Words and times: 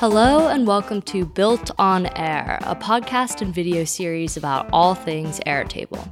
Hello, 0.00 0.46
and 0.46 0.64
welcome 0.64 1.02
to 1.02 1.26
Built 1.26 1.72
on 1.76 2.06
Air, 2.16 2.60
a 2.62 2.76
podcast 2.76 3.42
and 3.42 3.52
video 3.52 3.82
series 3.82 4.36
about 4.36 4.70
all 4.72 4.94
things 4.94 5.40
Airtable. 5.40 6.08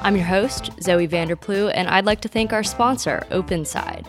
I'm 0.00 0.16
your 0.16 0.24
host, 0.24 0.70
Zoe 0.80 1.06
Vanderplu, 1.06 1.70
and 1.74 1.86
I'd 1.86 2.06
like 2.06 2.22
to 2.22 2.28
thank 2.28 2.54
our 2.54 2.64
sponsor, 2.64 3.26
OpenSide. 3.30 4.06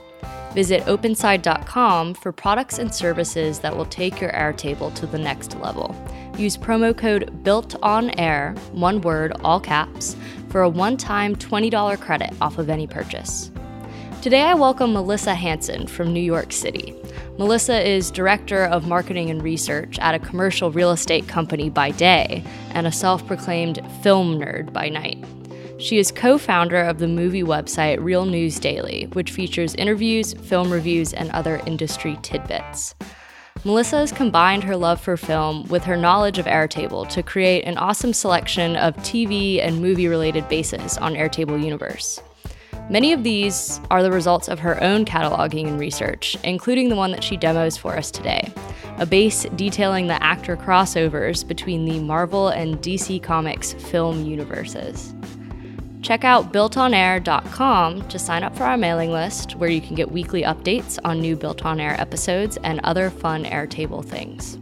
Visit 0.53 0.81
openside.com 0.83 2.13
for 2.13 2.31
products 2.31 2.79
and 2.79 2.95
services 2.95 3.59
that 3.59 3.75
will 3.75 3.87
take 3.87 4.21
your 4.21 4.31
Airtable 4.31 4.95
to 4.95 5.05
the 5.05 5.19
next 5.19 5.59
level. 5.59 5.93
Use 6.37 6.55
promo 6.55 6.97
code 6.97 7.43
BUILTONAIR, 7.43 8.57
one 8.71 9.01
word, 9.01 9.33
all 9.43 9.59
caps, 9.59 10.15
for 10.47 10.61
a 10.61 10.69
one 10.69 10.95
time 10.95 11.35
$20 11.35 11.99
credit 11.99 12.33
off 12.39 12.59
of 12.59 12.69
any 12.69 12.87
purchase. 12.87 13.51
Today, 14.21 14.41
I 14.41 14.55
welcome 14.55 14.93
Melissa 14.93 15.35
Hanson 15.35 15.85
from 15.85 16.11
New 16.11 16.19
York 16.19 16.51
City. 16.51 16.95
Melissa 17.37 17.87
is 17.87 18.09
Director 18.09 18.65
of 18.65 18.87
Marketing 18.87 19.29
and 19.29 19.43
Research 19.43 19.99
at 19.99 20.15
a 20.15 20.19
commercial 20.19 20.71
real 20.71 20.91
estate 20.91 21.27
company 21.27 21.69
by 21.69 21.91
day 21.91 22.43
and 22.71 22.87
a 22.87 22.91
self 22.91 23.25
proclaimed 23.27 23.79
film 24.01 24.39
nerd 24.39 24.73
by 24.73 24.89
night. 24.89 25.23
She 25.77 25.99
is 25.99 26.11
co 26.11 26.39
founder 26.39 26.81
of 26.81 26.97
the 26.97 27.07
movie 27.07 27.43
website 27.43 28.03
Reel 28.03 28.25
News 28.25 28.59
Daily, 28.59 29.05
which 29.13 29.31
features 29.31 29.75
interviews, 29.75 30.33
film 30.33 30.73
reviews, 30.73 31.13
and 31.13 31.29
other 31.29 31.61
industry 31.67 32.17
tidbits. 32.23 32.95
Melissa 33.63 33.97
has 33.97 34.11
combined 34.11 34.63
her 34.63 34.75
love 34.75 34.99
for 34.99 35.15
film 35.15 35.67
with 35.67 35.83
her 35.83 35.95
knowledge 35.95 36.39
of 36.39 36.47
Airtable 36.47 37.07
to 37.09 37.21
create 37.21 37.65
an 37.65 37.77
awesome 37.77 38.13
selection 38.13 38.77
of 38.77 38.95
TV 38.97 39.61
and 39.61 39.79
movie 39.79 40.07
related 40.07 40.49
bases 40.49 40.97
on 40.97 41.13
Airtable 41.13 41.63
Universe. 41.63 42.19
Many 42.89 43.11
of 43.11 43.23
these 43.23 43.81
are 43.91 44.01
the 44.01 44.11
results 44.11 44.47
of 44.47 44.59
her 44.59 44.81
own 44.81 45.03
cataloging 45.03 45.67
and 45.67 45.77
research, 45.77 46.37
including 46.43 46.87
the 46.87 46.95
one 46.95 47.11
that 47.11 47.23
she 47.23 47.35
demos 47.35 47.75
for 47.75 47.97
us 47.97 48.11
today 48.11 48.53
a 48.99 49.05
base 49.05 49.45
detailing 49.55 50.07
the 50.07 50.21
actor 50.23 50.57
crossovers 50.57 51.47
between 51.47 51.85
the 51.85 51.99
Marvel 51.99 52.47
and 52.47 52.79
DC 52.79 53.21
Comics 53.21 53.73
film 53.73 54.25
universes. 54.25 55.13
Check 56.01 56.23
out 56.23 56.51
builtonair.com 56.51 58.07
to 58.07 58.19
sign 58.19 58.43
up 58.43 58.55
for 58.55 58.63
our 58.63 58.77
mailing 58.77 59.11
list, 59.11 59.55
where 59.55 59.69
you 59.69 59.81
can 59.81 59.95
get 59.95 60.11
weekly 60.11 60.41
updates 60.41 60.97
on 61.03 61.19
new 61.19 61.35
Built 61.35 61.63
on 61.63 61.79
Air 61.79 61.99
episodes 61.99 62.57
and 62.63 62.79
other 62.83 63.11
fun 63.11 63.45
Airtable 63.45 64.03
things. 64.03 64.57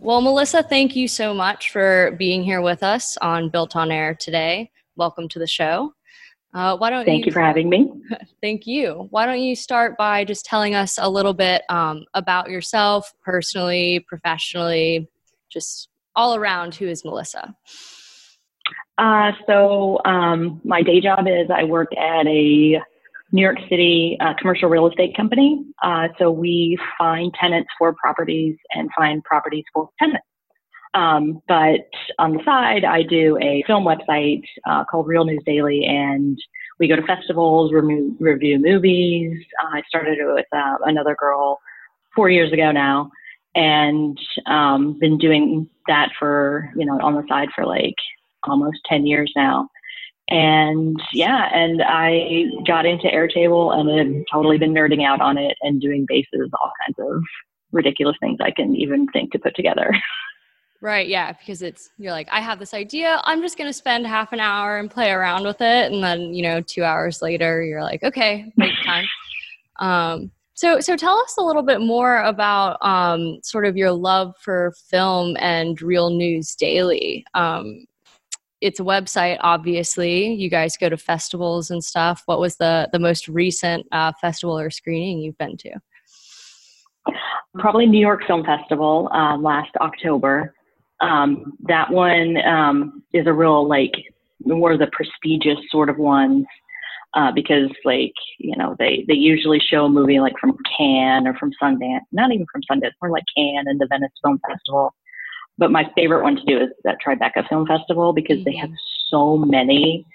Well, 0.00 0.20
Melissa, 0.20 0.62
thank 0.62 0.96
you 0.96 1.08
so 1.08 1.32
much 1.32 1.70
for 1.70 2.14
being 2.18 2.42
here 2.42 2.60
with 2.60 2.82
us 2.82 3.16
on 3.18 3.48
Built 3.48 3.74
on 3.76 3.90
Air 3.90 4.14
today. 4.14 4.70
Welcome 4.96 5.28
to 5.30 5.38
the 5.38 5.46
show. 5.46 5.94
Uh, 6.58 6.76
why 6.76 6.90
don't 6.90 7.04
thank 7.04 7.20
you, 7.20 7.26
you 7.26 7.32
for 7.32 7.40
having 7.40 7.68
me. 7.68 7.88
thank 8.42 8.66
you. 8.66 9.06
Why 9.10 9.26
don't 9.26 9.40
you 9.40 9.54
start 9.54 9.96
by 9.96 10.24
just 10.24 10.44
telling 10.44 10.74
us 10.74 10.98
a 11.00 11.08
little 11.08 11.32
bit 11.32 11.62
um, 11.68 12.04
about 12.14 12.50
yourself, 12.50 13.14
personally, 13.22 14.04
professionally, 14.08 15.08
just 15.48 15.88
all 16.16 16.34
around. 16.34 16.74
Who 16.74 16.88
is 16.88 17.04
Melissa? 17.04 17.54
Uh, 18.98 19.30
so 19.46 20.00
um, 20.04 20.60
my 20.64 20.82
day 20.82 21.00
job 21.00 21.28
is 21.28 21.48
I 21.48 21.62
work 21.62 21.96
at 21.96 22.26
a 22.26 22.82
New 23.30 23.42
York 23.42 23.58
City 23.70 24.16
uh, 24.20 24.34
commercial 24.36 24.68
real 24.68 24.88
estate 24.88 25.16
company. 25.16 25.64
Uh, 25.84 26.08
so 26.18 26.28
we 26.28 26.76
find 26.98 27.32
tenants 27.40 27.70
for 27.78 27.94
properties 27.94 28.56
and 28.74 28.90
find 28.98 29.22
properties 29.22 29.64
for 29.72 29.90
tenants. 30.00 30.26
Um, 30.94 31.42
but 31.46 31.80
on 32.18 32.32
the 32.34 32.44
side, 32.44 32.84
I 32.84 33.02
do 33.02 33.38
a 33.42 33.62
film 33.66 33.84
website 33.84 34.42
uh, 34.66 34.84
called 34.84 35.06
Reel 35.06 35.24
News 35.24 35.42
Daily, 35.44 35.84
and 35.84 36.38
we 36.80 36.88
go 36.88 36.96
to 36.96 37.02
festivals, 37.02 37.72
remo- 37.72 38.14
review 38.18 38.58
movies. 38.58 39.44
Uh, 39.62 39.76
I 39.76 39.82
started 39.88 40.18
it 40.18 40.32
with 40.32 40.46
uh, 40.52 40.76
another 40.84 41.14
girl 41.18 41.60
four 42.14 42.30
years 42.30 42.52
ago 42.52 42.72
now, 42.72 43.10
and 43.54 44.18
um, 44.46 44.98
been 44.98 45.18
doing 45.18 45.68
that 45.86 46.10
for 46.18 46.70
you 46.76 46.86
know 46.86 46.98
on 47.00 47.14
the 47.14 47.24
side 47.28 47.48
for 47.54 47.66
like 47.66 47.96
almost 48.44 48.78
ten 48.86 49.06
years 49.06 49.32
now. 49.36 49.68
And 50.30 51.00
yeah, 51.12 51.48
and 51.54 51.82
I 51.82 52.44
got 52.66 52.84
into 52.84 53.08
Airtable 53.08 53.74
and 53.74 54.16
have 54.16 54.24
totally 54.30 54.58
been 54.58 54.74
nerding 54.74 55.04
out 55.04 55.22
on 55.22 55.38
it 55.38 55.56
and 55.62 55.80
doing 55.80 56.04
bases, 56.06 56.50
all 56.52 56.70
kinds 56.86 56.98
of 56.98 57.22
ridiculous 57.72 58.16
things 58.20 58.38
I 58.40 58.50
can 58.50 58.74
even 58.76 59.06
think 59.08 59.32
to 59.32 59.38
put 59.38 59.54
together. 59.56 59.90
Right, 60.80 61.08
yeah, 61.08 61.32
because 61.32 61.62
it's 61.62 61.90
you're 61.98 62.12
like, 62.12 62.28
I 62.30 62.40
have 62.40 62.60
this 62.60 62.72
idea, 62.72 63.20
I'm 63.24 63.42
just 63.42 63.58
gonna 63.58 63.72
spend 63.72 64.06
half 64.06 64.32
an 64.32 64.40
hour 64.40 64.78
and 64.78 64.90
play 64.90 65.10
around 65.10 65.44
with 65.44 65.60
it, 65.60 65.92
and 65.92 66.02
then 66.02 66.32
you 66.32 66.42
know, 66.42 66.60
two 66.60 66.84
hours 66.84 67.20
later, 67.20 67.62
you're 67.62 67.82
like, 67.82 68.02
okay, 68.04 68.52
time. 68.86 69.04
Um, 69.80 70.30
so, 70.54 70.80
so 70.80 70.96
tell 70.96 71.16
us 71.18 71.36
a 71.38 71.42
little 71.42 71.62
bit 71.62 71.80
more 71.80 72.20
about 72.22 72.84
um, 72.84 73.38
sort 73.44 73.64
of 73.64 73.76
your 73.76 73.92
love 73.92 74.34
for 74.40 74.72
film 74.90 75.36
and 75.38 75.80
Reel 75.80 76.10
News 76.10 76.56
Daily. 76.56 77.24
Um, 77.34 77.86
it's 78.60 78.80
a 78.80 78.82
website, 78.82 79.38
obviously. 79.40 80.32
You 80.34 80.50
guys 80.50 80.76
go 80.76 80.88
to 80.88 80.96
festivals 80.96 81.70
and 81.70 81.82
stuff. 81.82 82.22
What 82.26 82.40
was 82.40 82.56
the 82.56 82.88
the 82.92 82.98
most 82.98 83.28
recent 83.28 83.86
uh, 83.92 84.12
festival 84.20 84.58
or 84.58 84.68
screening 84.70 85.20
you've 85.20 85.38
been 85.38 85.56
to? 85.58 85.74
Probably 87.54 87.86
New 87.86 88.00
York 88.00 88.24
Film 88.26 88.44
Festival 88.44 89.08
um, 89.12 89.44
last 89.44 89.70
October. 89.80 90.54
Um, 91.00 91.52
that 91.68 91.90
one 91.90 92.36
um, 92.44 93.02
is 93.12 93.26
a 93.26 93.32
real 93.32 93.68
like 93.68 93.92
more 94.44 94.72
of 94.72 94.78
the 94.78 94.90
prestigious 94.92 95.58
sort 95.70 95.88
of 95.88 95.98
ones 95.98 96.46
uh, 97.14 97.32
because 97.32 97.70
like 97.84 98.12
you 98.38 98.56
know 98.56 98.76
they 98.78 99.04
they 99.08 99.14
usually 99.14 99.60
show 99.60 99.86
a 99.86 99.88
movie 99.88 100.20
like 100.20 100.34
from 100.40 100.56
Cannes 100.76 101.26
or 101.26 101.34
from 101.34 101.52
Sundance, 101.62 102.00
not 102.12 102.32
even 102.32 102.46
from 102.50 102.62
Sundance, 102.70 102.92
more 103.00 103.10
like 103.10 103.24
Cannes 103.36 103.66
and 103.66 103.80
the 103.80 103.86
Venice 103.86 104.12
Film 104.22 104.40
Festival. 104.48 104.94
But 105.56 105.72
my 105.72 105.90
favorite 105.96 106.22
one 106.22 106.36
to 106.36 106.44
do 106.44 106.58
is 106.58 106.70
that 106.84 106.98
Tribeca 107.04 107.48
Film 107.48 107.66
Festival 107.66 108.12
because 108.12 108.38
mm-hmm. 108.38 108.50
they 108.50 108.56
have 108.56 108.70
so 109.10 109.36
many, 109.38 110.06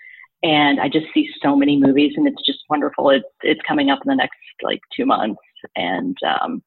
and 0.43 0.79
I 0.79 0.87
just 0.87 1.07
see 1.13 1.29
so 1.41 1.55
many 1.55 1.77
movies, 1.77 2.13
and 2.15 2.27
it's 2.27 2.45
just 2.45 2.59
wonderful. 2.69 3.09
It's 3.09 3.25
it's 3.41 3.61
coming 3.67 3.89
up 3.89 3.99
in 4.05 4.09
the 4.09 4.15
next 4.15 4.37
like 4.61 4.81
two 4.95 5.05
months, 5.05 5.41
and 5.75 6.15
um, 6.41 6.61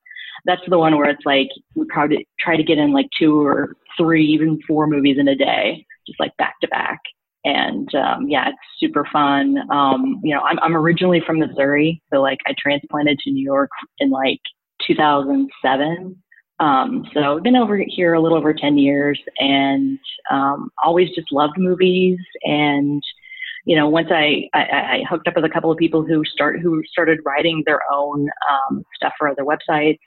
that's 0.44 0.62
the 0.68 0.78
one 0.78 0.96
where 0.96 1.10
it's 1.10 1.24
like 1.24 1.48
we 1.74 1.86
probably 1.86 2.26
try 2.38 2.56
to 2.56 2.62
get 2.62 2.78
in 2.78 2.92
like 2.92 3.08
two 3.18 3.44
or 3.44 3.74
three, 3.96 4.24
even 4.24 4.60
four 4.66 4.86
movies 4.86 5.16
in 5.18 5.28
a 5.28 5.34
day, 5.34 5.84
just 6.06 6.20
like 6.20 6.36
back 6.36 6.54
to 6.60 6.68
back. 6.68 7.00
And 7.44 7.92
um, 7.94 8.28
yeah, 8.28 8.48
it's 8.48 8.58
super 8.78 9.06
fun. 9.12 9.58
Um, 9.70 10.20
you 10.22 10.34
know, 10.34 10.40
I'm 10.40 10.58
I'm 10.60 10.76
originally 10.76 11.22
from 11.24 11.38
Missouri, 11.38 12.02
so 12.12 12.20
like 12.20 12.38
I 12.46 12.54
transplanted 12.58 13.18
to 13.20 13.30
New 13.30 13.44
York 13.44 13.70
in 13.98 14.10
like 14.10 14.40
2007. 14.86 16.22
Um, 16.58 17.04
so 17.12 17.36
I've 17.36 17.42
been 17.42 17.56
over 17.56 17.78
here 17.86 18.14
a 18.14 18.20
little 18.20 18.38
over 18.38 18.54
10 18.54 18.78
years, 18.78 19.20
and 19.38 19.98
um, 20.30 20.70
always 20.82 21.10
just 21.14 21.30
loved 21.30 21.58
movies 21.58 22.18
and 22.42 23.02
you 23.66 23.74
know, 23.74 23.88
once 23.88 24.08
I, 24.10 24.48
I, 24.54 24.60
I, 24.60 25.02
hooked 25.10 25.26
up 25.26 25.34
with 25.34 25.44
a 25.44 25.48
couple 25.48 25.72
of 25.72 25.76
people 25.76 26.04
who 26.04 26.24
start 26.24 26.60
who 26.60 26.82
started 26.84 27.18
writing 27.26 27.64
their 27.66 27.80
own 27.92 28.28
um, 28.48 28.84
stuff 28.94 29.12
for 29.18 29.28
other 29.28 29.42
websites, 29.42 29.98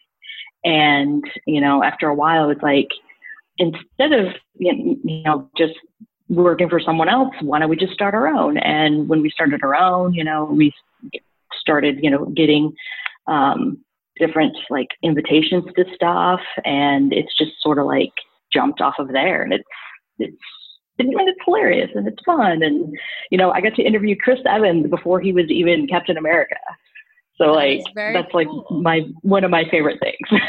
and, 0.63 1.23
you 1.45 1.61
know, 1.61 1.83
after 1.83 2.07
a 2.07 2.15
while, 2.15 2.49
it's 2.49 2.61
like, 2.61 2.89
instead 3.57 4.13
of, 4.13 4.33
you 4.57 4.99
know, 5.25 5.49
just 5.57 5.73
working 6.27 6.69
for 6.69 6.79
someone 6.79 7.09
else, 7.09 7.33
why 7.41 7.59
don't 7.59 7.69
we 7.69 7.75
just 7.75 7.93
start 7.93 8.13
our 8.13 8.27
own? 8.27 8.57
And 8.57 9.09
when 9.09 9.21
we 9.21 9.29
started 9.29 9.61
our 9.63 9.75
own, 9.75 10.13
you 10.13 10.23
know, 10.23 10.45
we 10.45 10.73
started, 11.59 11.99
you 12.01 12.09
know, 12.09 12.25
getting, 12.25 12.73
um, 13.27 13.83
different 14.19 14.55
like 14.69 14.89
invitations 15.01 15.63
to 15.75 15.85
stuff 15.95 16.41
and 16.65 17.13
it's 17.13 17.35
just 17.37 17.51
sort 17.61 17.79
of 17.79 17.85
like 17.85 18.11
jumped 18.51 18.81
off 18.81 18.95
of 18.99 19.07
there. 19.07 19.43
And 19.43 19.53
it's 19.53 19.63
it's 20.19 20.35
And 20.99 21.29
it's 21.29 21.39
hilarious 21.45 21.89
and 21.95 22.05
it's 22.05 22.21
fun. 22.25 22.61
And 22.61 22.93
you 23.31 23.37
know 23.37 23.51
i 23.51 23.61
got 23.61 23.75
to 23.75 23.83
interview 23.83 24.15
chris 24.15 24.39
evans 24.45 24.89
before 24.89 25.19
he 25.19 25.31
was 25.31 25.45
even 25.49 25.87
captain 25.87 26.17
america 26.17 26.57
so 27.39 27.53
like 27.53 27.81
that's 27.95 28.33
like 28.33 28.47
my 28.69 29.01
one 29.21 29.45
of 29.45 29.51
my 29.51 29.63
favorite 29.69 29.99
things. 30.01 30.41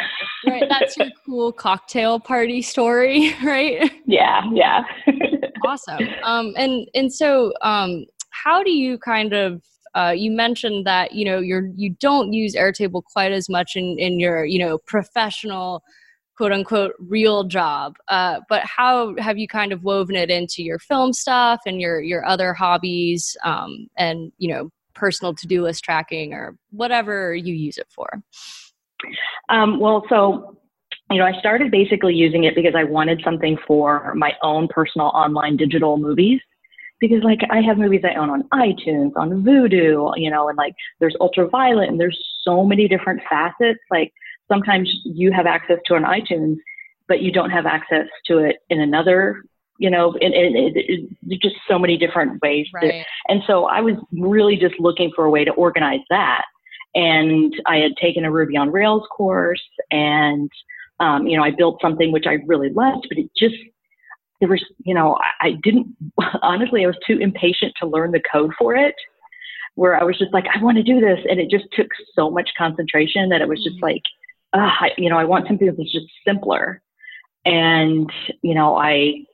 right, 0.46 0.64
that's 0.68 0.96
your 0.96 1.08
cool 1.26 1.52
cocktail 1.52 2.18
party 2.18 2.62
story, 2.62 3.32
right? 3.44 3.92
Yeah, 4.06 4.42
yeah. 4.52 4.82
awesome. 5.66 6.08
Um, 6.24 6.52
and 6.56 6.88
and 6.94 7.12
so 7.12 7.52
um, 7.62 8.06
how 8.30 8.62
do 8.64 8.72
you 8.72 8.98
kind 8.98 9.32
of 9.32 9.62
uh, 9.94 10.12
you 10.16 10.32
mentioned 10.32 10.84
that 10.86 11.12
you 11.12 11.24
know 11.24 11.38
you're 11.38 11.68
you 11.76 11.90
don't 12.00 12.32
use 12.32 12.56
Airtable 12.56 13.04
quite 13.04 13.30
as 13.30 13.48
much 13.48 13.76
in 13.76 13.96
in 13.98 14.18
your 14.18 14.44
you 14.44 14.58
know 14.58 14.78
professional 14.78 15.84
quote 16.36 16.52
unquote 16.52 16.94
real 16.98 17.44
job 17.44 17.94
uh, 18.08 18.40
but 18.48 18.62
how 18.64 19.14
have 19.18 19.38
you 19.38 19.46
kind 19.46 19.72
of 19.72 19.84
woven 19.84 20.16
it 20.16 20.30
into 20.30 20.62
your 20.62 20.78
film 20.78 21.12
stuff 21.12 21.60
and 21.66 21.80
your 21.80 22.00
your 22.00 22.24
other 22.24 22.52
hobbies 22.52 23.36
um, 23.44 23.86
and 23.96 24.32
you 24.38 24.52
know 24.52 24.70
personal 25.00 25.34
to-do 25.34 25.62
list 25.62 25.82
tracking 25.82 26.34
or 26.34 26.56
whatever 26.70 27.34
you 27.34 27.54
use 27.54 27.78
it 27.78 27.88
for? 27.90 28.22
Um, 29.48 29.80
well, 29.80 30.04
so 30.08 30.58
you 31.10 31.18
know, 31.18 31.26
I 31.26 31.38
started 31.40 31.72
basically 31.72 32.14
using 32.14 32.44
it 32.44 32.54
because 32.54 32.74
I 32.76 32.84
wanted 32.84 33.20
something 33.24 33.58
for 33.66 34.14
my 34.14 34.32
own 34.42 34.68
personal 34.68 35.08
online 35.08 35.56
digital 35.56 35.96
movies. 35.96 36.40
Because 37.00 37.22
like 37.24 37.40
I 37.50 37.62
have 37.62 37.78
movies 37.78 38.02
I 38.04 38.14
own 38.14 38.28
on 38.28 38.42
iTunes, 38.52 39.12
on 39.16 39.42
Vudu, 39.42 40.12
you 40.16 40.30
know, 40.30 40.48
and 40.48 40.58
like 40.58 40.74
there's 41.00 41.16
Ultraviolet, 41.18 41.88
and 41.88 41.98
there's 41.98 42.18
so 42.44 42.62
many 42.62 42.86
different 42.86 43.22
facets. 43.28 43.80
Like 43.90 44.12
sometimes 44.48 44.90
you 45.04 45.32
have 45.32 45.46
access 45.46 45.78
to 45.86 45.94
an 45.94 46.04
iTunes, 46.04 46.56
but 47.08 47.22
you 47.22 47.32
don't 47.32 47.50
have 47.50 47.64
access 47.64 48.06
to 48.26 48.38
it 48.38 48.56
in 48.68 48.80
another 48.80 49.42
you 49.80 49.88
know, 49.88 50.14
and, 50.20 50.34
and 50.34 50.76
just 51.40 51.56
so 51.66 51.78
many 51.78 51.96
different 51.96 52.40
ways. 52.42 52.66
Right. 52.72 53.04
And 53.28 53.42
so 53.46 53.64
I 53.64 53.80
was 53.80 53.94
really 54.12 54.56
just 54.56 54.78
looking 54.78 55.10
for 55.16 55.24
a 55.24 55.30
way 55.30 55.42
to 55.42 55.52
organize 55.52 56.02
that. 56.10 56.42
And 56.94 57.54
I 57.66 57.78
had 57.78 57.92
taken 57.96 58.26
a 58.26 58.30
Ruby 58.30 58.58
on 58.58 58.70
Rails 58.70 59.04
course 59.10 59.62
and, 59.90 60.50
um, 61.00 61.26
you 61.26 61.34
know, 61.34 61.42
I 61.42 61.50
built 61.50 61.80
something 61.80 62.12
which 62.12 62.26
I 62.26 62.38
really 62.46 62.68
loved, 62.68 63.06
but 63.08 63.16
it 63.16 63.30
just, 63.34 63.54
there 64.40 64.50
was, 64.50 64.62
you 64.84 64.92
know, 64.92 65.16
I, 65.40 65.46
I 65.46 65.52
didn't, 65.62 65.86
honestly, 66.42 66.84
I 66.84 66.86
was 66.86 66.98
too 67.06 67.16
impatient 67.16 67.72
to 67.80 67.86
learn 67.86 68.10
the 68.10 68.22
code 68.30 68.52
for 68.58 68.76
it 68.76 68.94
where 69.76 69.98
I 69.98 70.04
was 70.04 70.18
just 70.18 70.34
like, 70.34 70.44
I 70.54 70.62
want 70.62 70.76
to 70.76 70.82
do 70.82 71.00
this. 71.00 71.20
And 71.26 71.40
it 71.40 71.48
just 71.48 71.64
took 71.72 71.86
so 72.14 72.30
much 72.30 72.50
concentration 72.58 73.30
that 73.30 73.40
it 73.40 73.48
was 73.48 73.64
just 73.64 73.76
mm-hmm. 73.76 73.84
like, 73.84 74.02
uh, 74.52 74.58
I, 74.58 74.90
you 74.98 75.08
know, 75.08 75.16
I 75.16 75.24
want 75.24 75.46
something 75.46 75.66
that's 75.66 75.92
just 75.92 76.06
simpler. 76.26 76.82
And, 77.46 78.12
you 78.42 78.54
know, 78.54 78.76
I 78.76 79.24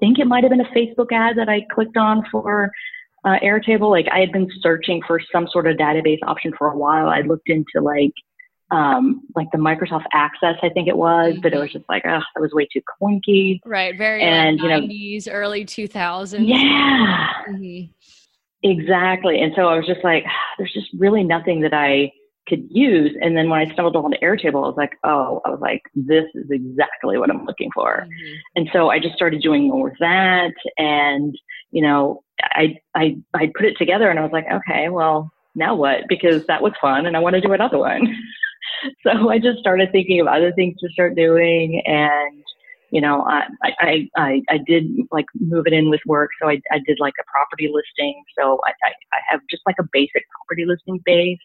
think 0.00 0.18
it 0.18 0.26
might 0.26 0.42
have 0.42 0.50
been 0.50 0.60
a 0.60 0.70
Facebook 0.76 1.12
ad 1.12 1.36
that 1.36 1.48
I 1.48 1.66
clicked 1.72 1.96
on 1.96 2.24
for 2.30 2.72
uh, 3.24 3.36
Airtable. 3.42 3.90
Like 3.90 4.06
I 4.10 4.18
had 4.20 4.32
been 4.32 4.48
searching 4.60 5.02
for 5.06 5.20
some 5.32 5.46
sort 5.48 5.66
of 5.66 5.76
database 5.76 6.18
option 6.26 6.52
for 6.58 6.68
a 6.68 6.76
while. 6.76 7.08
I 7.08 7.20
looked 7.20 7.48
into 7.48 7.80
like 7.80 8.12
um, 8.70 9.22
like 9.34 9.48
the 9.50 9.58
Microsoft 9.58 10.04
Access, 10.12 10.54
I 10.62 10.68
think 10.68 10.86
it 10.86 10.96
was, 10.96 11.34
but 11.42 11.52
it 11.52 11.58
was 11.58 11.72
just 11.72 11.84
like, 11.88 12.04
oh, 12.06 12.20
that 12.34 12.40
was 12.40 12.52
way 12.52 12.68
too 12.72 12.80
clunky. 13.02 13.58
Right, 13.64 13.96
very 13.96 14.22
and, 14.22 14.60
90s, 14.60 15.26
you 15.26 15.32
know, 15.32 15.36
early 15.36 15.64
2000s. 15.64 16.46
Yeah, 16.46 17.28
mm-hmm. 17.48 17.90
exactly. 18.62 19.40
And 19.40 19.52
so 19.56 19.62
I 19.62 19.76
was 19.76 19.86
just 19.86 20.04
like, 20.04 20.24
there's 20.56 20.72
just 20.72 20.86
really 20.96 21.24
nothing 21.24 21.62
that 21.62 21.74
I 21.74 22.12
could 22.50 22.66
use. 22.68 23.16
And 23.22 23.36
then 23.36 23.48
when 23.48 23.60
I 23.60 23.72
stumbled 23.72 23.96
on 23.96 24.10
the 24.10 24.18
Airtable, 24.18 24.64
I 24.64 24.68
was 24.68 24.74
like, 24.76 24.98
oh, 25.04 25.40
I 25.46 25.50
was 25.50 25.60
like, 25.60 25.82
this 25.94 26.24
is 26.34 26.50
exactly 26.50 27.16
what 27.16 27.30
I'm 27.30 27.46
looking 27.46 27.70
for. 27.72 28.04
Mm-hmm. 28.06 28.34
And 28.56 28.68
so 28.72 28.90
I 28.90 28.98
just 28.98 29.14
started 29.14 29.40
doing 29.40 29.68
more 29.68 29.88
of 29.88 29.96
that. 30.00 30.52
And, 30.76 31.34
you 31.70 31.80
know, 31.80 32.22
I, 32.42 32.78
I, 32.94 33.16
I 33.34 33.50
put 33.56 33.66
it 33.66 33.78
together 33.78 34.10
and 34.10 34.18
I 34.18 34.22
was 34.22 34.32
like, 34.32 34.46
okay, 34.52 34.88
well, 34.88 35.30
now 35.54 35.74
what? 35.74 36.00
Because 36.08 36.44
that 36.46 36.62
was 36.62 36.72
fun 36.80 37.06
and 37.06 37.16
I 37.16 37.20
want 37.20 37.34
to 37.34 37.40
do 37.40 37.52
another 37.52 37.78
one. 37.78 38.14
so 39.06 39.30
I 39.30 39.38
just 39.38 39.60
started 39.60 39.92
thinking 39.92 40.20
of 40.20 40.26
other 40.26 40.52
things 40.52 40.76
to 40.80 40.88
start 40.90 41.14
doing. 41.14 41.82
And, 41.86 42.42
you 42.90 43.00
know, 43.00 43.24
I, 43.28 43.44
I, 43.62 44.08
I, 44.16 44.42
I 44.48 44.58
did 44.66 44.86
like 45.12 45.26
move 45.38 45.66
it 45.66 45.72
in 45.72 45.88
with 45.88 46.00
work. 46.06 46.30
So 46.42 46.48
I, 46.48 46.60
I 46.72 46.80
did 46.84 46.98
like 46.98 47.14
a 47.20 47.24
property 47.30 47.70
listing. 47.72 48.22
So 48.36 48.60
I, 48.66 48.70
I, 48.84 48.90
I 49.12 49.20
have 49.30 49.40
just 49.48 49.62
like 49.66 49.76
a 49.78 49.88
basic 49.92 50.24
property 50.36 50.64
listing 50.66 51.00
base 51.04 51.38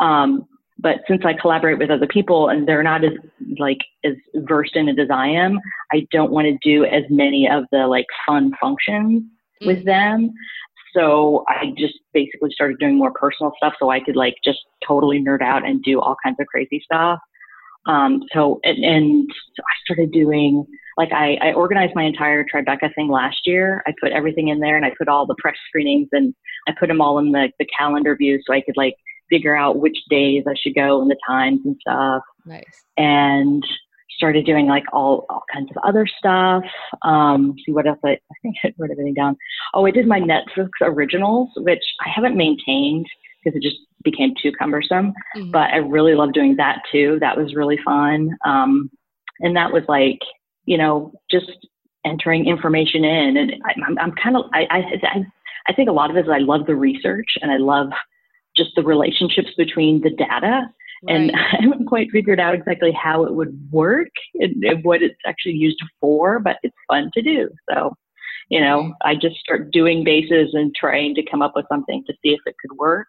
um, 0.00 0.46
but 0.78 0.96
since 1.08 1.22
I 1.24 1.34
collaborate 1.34 1.78
with 1.78 1.90
other 1.90 2.06
people 2.06 2.48
and 2.48 2.66
they're 2.66 2.82
not 2.82 3.04
as 3.04 3.12
like 3.58 3.78
as 4.04 4.14
versed 4.34 4.76
in 4.76 4.88
it 4.88 4.98
as 4.98 5.08
I 5.10 5.28
am, 5.28 5.58
I 5.92 6.06
don't 6.10 6.32
want 6.32 6.46
to 6.46 6.58
do 6.62 6.84
as 6.84 7.04
many 7.10 7.48
of 7.48 7.64
the 7.70 7.86
like 7.86 8.06
fun 8.26 8.52
functions 8.60 9.22
mm-hmm. 9.22 9.66
with 9.66 9.84
them. 9.84 10.32
So 10.92 11.44
I 11.48 11.72
just 11.76 11.94
basically 12.12 12.50
started 12.52 12.78
doing 12.78 12.98
more 12.98 13.12
personal 13.12 13.52
stuff 13.56 13.74
so 13.78 13.90
I 13.90 14.00
could 14.00 14.16
like 14.16 14.36
just 14.44 14.60
totally 14.86 15.20
nerd 15.20 15.42
out 15.42 15.66
and 15.66 15.82
do 15.82 16.00
all 16.00 16.16
kinds 16.22 16.36
of 16.40 16.46
crazy 16.46 16.80
stuff. 16.84 17.18
Um, 17.86 18.22
so 18.32 18.60
and, 18.64 18.84
and 18.84 19.30
I 19.58 19.74
started 19.84 20.12
doing 20.12 20.66
like 20.96 21.12
I, 21.12 21.36
I 21.42 21.52
organized 21.52 21.94
my 21.94 22.04
entire 22.04 22.44
Tribeca 22.44 22.94
thing 22.94 23.08
last 23.08 23.46
year. 23.46 23.82
I 23.86 23.92
put 24.00 24.12
everything 24.12 24.48
in 24.48 24.60
there 24.60 24.76
and 24.76 24.86
I 24.86 24.92
put 24.96 25.08
all 25.08 25.26
the 25.26 25.34
press 25.38 25.56
screenings 25.68 26.08
and 26.12 26.34
I 26.68 26.72
put 26.78 26.88
them 26.88 27.00
all 27.00 27.18
in 27.18 27.32
the, 27.32 27.50
the 27.58 27.66
calendar 27.76 28.16
view 28.16 28.40
so 28.44 28.54
I 28.54 28.60
could 28.60 28.76
like 28.76 28.94
figure 29.30 29.56
out 29.56 29.78
which 29.78 29.98
days 30.10 30.44
I 30.48 30.54
should 30.60 30.74
go 30.74 31.00
and 31.00 31.10
the 31.10 31.16
times 31.26 31.60
and 31.64 31.76
stuff. 31.80 32.22
Nice. 32.44 32.84
And 32.96 33.64
started 34.16 34.46
doing 34.46 34.66
like 34.66 34.84
all, 34.92 35.26
all 35.28 35.44
kinds 35.52 35.70
of 35.70 35.76
other 35.86 36.06
stuff. 36.06 36.64
Um, 37.02 37.54
see 37.64 37.72
what 37.72 37.86
else 37.86 37.98
I, 38.04 38.10
I 38.30 38.34
think 38.42 38.56
I 38.64 38.72
wrote 38.78 38.90
everything 38.90 39.14
down. 39.14 39.36
Oh, 39.74 39.86
I 39.86 39.90
did 39.90 40.06
my 40.06 40.20
Netflix 40.20 40.68
originals, 40.80 41.50
which 41.56 41.82
I 42.04 42.08
haven't 42.14 42.36
maintained 42.36 43.06
because 43.42 43.56
it 43.56 43.62
just 43.62 43.76
became 44.04 44.34
too 44.40 44.52
cumbersome. 44.52 45.12
Mm-hmm. 45.36 45.50
But 45.50 45.70
I 45.70 45.76
really 45.76 46.14
love 46.14 46.32
doing 46.32 46.56
that 46.56 46.82
too. 46.90 47.18
That 47.20 47.36
was 47.36 47.54
really 47.54 47.78
fun. 47.84 48.30
Um, 48.44 48.90
and 49.40 49.56
that 49.56 49.72
was 49.72 49.82
like, 49.88 50.20
you 50.64 50.78
know, 50.78 51.12
just 51.30 51.50
entering 52.04 52.46
information 52.46 53.04
in. 53.04 53.36
And 53.36 53.52
I, 53.64 53.74
I'm, 53.86 53.98
I'm 53.98 54.12
kind 54.12 54.36
of, 54.36 54.44
I, 54.52 54.66
I, 54.70 55.24
I 55.68 55.72
think 55.72 55.88
a 55.88 55.92
lot 55.92 56.10
of 56.10 56.16
it 56.16 56.26
is 56.26 56.30
I 56.30 56.38
love 56.38 56.66
the 56.66 56.76
research 56.76 57.28
and 57.40 57.50
I 57.50 57.56
love 57.56 57.88
just 58.56 58.70
the 58.76 58.82
relationships 58.82 59.50
between 59.56 60.00
the 60.00 60.10
data. 60.10 60.68
Right. 61.02 61.16
And 61.16 61.32
I 61.36 61.62
haven't 61.62 61.86
quite 61.86 62.10
figured 62.10 62.40
out 62.40 62.54
exactly 62.54 62.92
how 62.92 63.24
it 63.24 63.34
would 63.34 63.56
work 63.70 64.08
and, 64.34 64.62
and, 64.64 64.84
what 64.84 65.02
it's 65.02 65.18
actually 65.26 65.54
used 65.54 65.80
for, 66.00 66.38
but 66.38 66.58
it's 66.62 66.76
fun 66.88 67.10
to 67.14 67.22
do. 67.22 67.50
So, 67.70 67.94
you 68.48 68.60
know, 68.60 68.94
I 69.02 69.14
just 69.14 69.36
start 69.36 69.70
doing 69.72 70.04
bases 70.04 70.50
and 70.52 70.74
trying 70.74 71.14
to 71.14 71.22
come 71.22 71.42
up 71.42 71.52
with 71.54 71.66
something 71.68 72.04
to 72.06 72.12
see 72.22 72.30
if 72.30 72.40
it 72.46 72.56
could 72.60 72.76
work. 72.76 73.08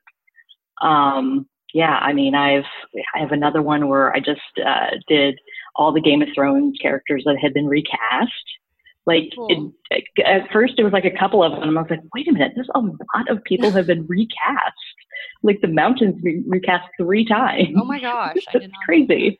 Um, 0.81 1.48
yeah, 1.74 2.00
I 2.01 2.13
mean, 2.13 2.36
I've 2.36 2.63
I 3.13 3.19
have 3.19 3.33
another 3.33 3.62
one 3.62 3.89
where 3.89 4.13
I 4.13 4.19
just 4.19 4.39
uh, 4.65 4.91
did 5.09 5.38
all 5.75 5.91
the 5.91 6.00
Game 6.00 6.21
of 6.21 6.30
Thrones 6.33 6.77
characters 6.81 7.24
that 7.25 7.38
had 7.41 7.53
been 7.53 7.68
recast. 7.68 8.31
Like 9.06 9.33
cool. 9.36 9.74
it, 9.91 10.03
at 10.25 10.50
first, 10.51 10.75
it 10.77 10.83
was 10.83 10.94
like 10.94 11.06
a 11.06 11.18
couple 11.18 11.44
of 11.44 11.59
them. 11.59 11.77
I 11.77 11.81
was 11.81 11.89
like, 11.89 12.00
wait 12.13 12.30
a 12.30 12.31
minute, 12.31 12.53
there's 12.56 12.69
a 12.74 12.80
lot 12.80 13.30
of 13.30 13.44
people 13.44 13.71
have 13.71 13.88
been 13.88 14.07
recast 14.07 14.74
like 15.44 15.62
the 15.62 15.68
mountains 15.68 16.16
re- 16.24 16.44
recast 16.48 16.88
three 17.00 17.25
times. 17.25 17.75
Oh 17.77 17.86
my 17.86 18.00
gosh, 18.00 18.38
that's 18.54 18.66
crazy. 18.86 19.39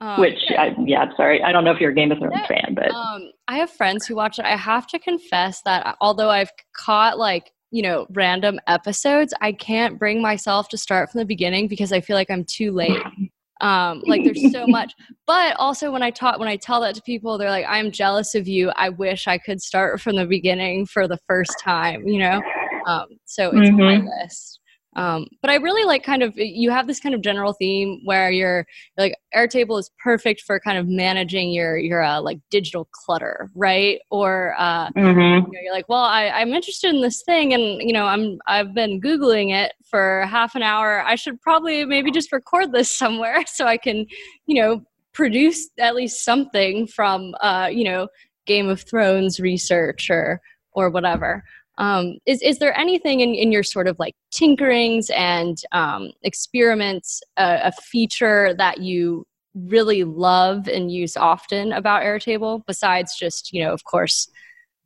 Um, 0.00 0.20
Which, 0.20 0.38
I, 0.50 0.74
yeah, 0.84 1.00
I'm 1.00 1.12
sorry. 1.16 1.42
I 1.42 1.52
don't 1.52 1.64
know 1.64 1.70
if 1.70 1.80
you're 1.80 1.92
a 1.92 1.94
Game 1.94 2.10
of 2.10 2.18
Thrones 2.18 2.34
yeah, 2.36 2.46
fan, 2.46 2.74
but 2.74 2.90
um, 2.90 3.30
I 3.46 3.58
have 3.58 3.70
friends 3.70 4.06
who 4.06 4.16
watch 4.16 4.38
it. 4.38 4.44
I 4.44 4.56
have 4.56 4.86
to 4.88 4.98
confess 4.98 5.62
that 5.64 5.96
although 6.00 6.30
I've 6.30 6.50
caught 6.76 7.18
like 7.18 7.52
you 7.70 7.82
know 7.82 8.06
random 8.10 8.58
episodes, 8.66 9.32
I 9.40 9.52
can't 9.52 9.98
bring 9.98 10.20
myself 10.20 10.68
to 10.70 10.78
start 10.78 11.10
from 11.10 11.20
the 11.20 11.24
beginning 11.24 11.68
because 11.68 11.92
I 11.92 12.00
feel 12.00 12.16
like 12.16 12.30
I'm 12.30 12.44
too 12.44 12.72
late. 12.72 13.02
um 13.60 14.02
like 14.06 14.24
there's 14.24 14.52
so 14.52 14.66
much 14.66 14.92
but 15.26 15.54
also 15.58 15.92
when 15.92 16.02
i 16.02 16.10
talk 16.10 16.40
when 16.40 16.48
i 16.48 16.56
tell 16.56 16.80
that 16.80 16.94
to 16.94 17.02
people 17.02 17.38
they're 17.38 17.50
like 17.50 17.64
i'm 17.68 17.92
jealous 17.92 18.34
of 18.34 18.48
you 18.48 18.70
i 18.74 18.88
wish 18.88 19.28
i 19.28 19.38
could 19.38 19.60
start 19.62 20.00
from 20.00 20.16
the 20.16 20.26
beginning 20.26 20.84
for 20.84 21.06
the 21.06 21.18
first 21.28 21.54
time 21.62 22.06
you 22.06 22.18
know 22.18 22.42
um 22.86 23.06
so 23.24 23.50
it's 23.50 23.70
mm-hmm. 23.70 23.80
my 23.80 24.20
list 24.20 24.58
um, 24.96 25.26
but 25.42 25.50
I 25.50 25.56
really 25.56 25.84
like 25.84 26.04
kind 26.04 26.22
of 26.22 26.32
you 26.36 26.70
have 26.70 26.86
this 26.86 27.00
kind 27.00 27.14
of 27.14 27.20
general 27.20 27.52
theme 27.52 28.00
where 28.04 28.30
you're 28.30 28.66
like 28.96 29.16
Airtable 29.34 29.78
is 29.78 29.90
perfect 30.02 30.42
for 30.42 30.60
kind 30.60 30.78
of 30.78 30.86
managing 30.88 31.50
your 31.50 31.76
your 31.76 32.02
uh, 32.02 32.20
like 32.20 32.38
digital 32.50 32.88
clutter, 32.92 33.50
right? 33.54 34.00
Or 34.10 34.54
uh, 34.58 34.90
mm-hmm. 34.90 35.18
you 35.20 35.52
know, 35.52 35.60
you're 35.62 35.72
like, 35.72 35.88
well, 35.88 36.04
I, 36.04 36.28
I'm 36.28 36.52
interested 36.54 36.94
in 36.94 37.00
this 37.00 37.22
thing, 37.22 37.52
and 37.52 37.82
you 37.82 37.92
know, 37.92 38.04
I'm 38.04 38.38
I've 38.46 38.74
been 38.74 39.00
googling 39.00 39.52
it 39.52 39.72
for 39.90 40.26
half 40.26 40.54
an 40.54 40.62
hour. 40.62 41.02
I 41.04 41.16
should 41.16 41.40
probably 41.40 41.84
maybe 41.84 42.10
just 42.10 42.32
record 42.32 42.72
this 42.72 42.96
somewhere 42.96 43.44
so 43.46 43.66
I 43.66 43.76
can, 43.76 44.06
you 44.46 44.60
know, 44.60 44.82
produce 45.12 45.68
at 45.78 45.94
least 45.94 46.24
something 46.24 46.86
from 46.86 47.34
uh, 47.40 47.68
you 47.70 47.84
know 47.84 48.08
Game 48.46 48.68
of 48.68 48.82
Thrones 48.82 49.40
research 49.40 50.08
or 50.10 50.40
or 50.72 50.90
whatever. 50.90 51.42
Um, 51.78 52.18
is 52.26 52.40
is 52.42 52.58
there 52.58 52.76
anything 52.78 53.20
in, 53.20 53.34
in 53.34 53.50
your 53.50 53.62
sort 53.62 53.88
of 53.88 53.98
like 53.98 54.14
tinkerings 54.32 55.10
and 55.14 55.58
um, 55.72 56.12
experiments, 56.22 57.22
uh, 57.36 57.58
a 57.64 57.72
feature 57.72 58.54
that 58.58 58.78
you 58.78 59.26
really 59.54 60.04
love 60.04 60.68
and 60.68 60.90
use 60.90 61.16
often 61.16 61.72
about 61.72 62.02
Airtable, 62.02 62.62
besides 62.66 63.16
just 63.18 63.52
you 63.52 63.62
know, 63.64 63.72
of 63.72 63.84
course, 63.84 64.28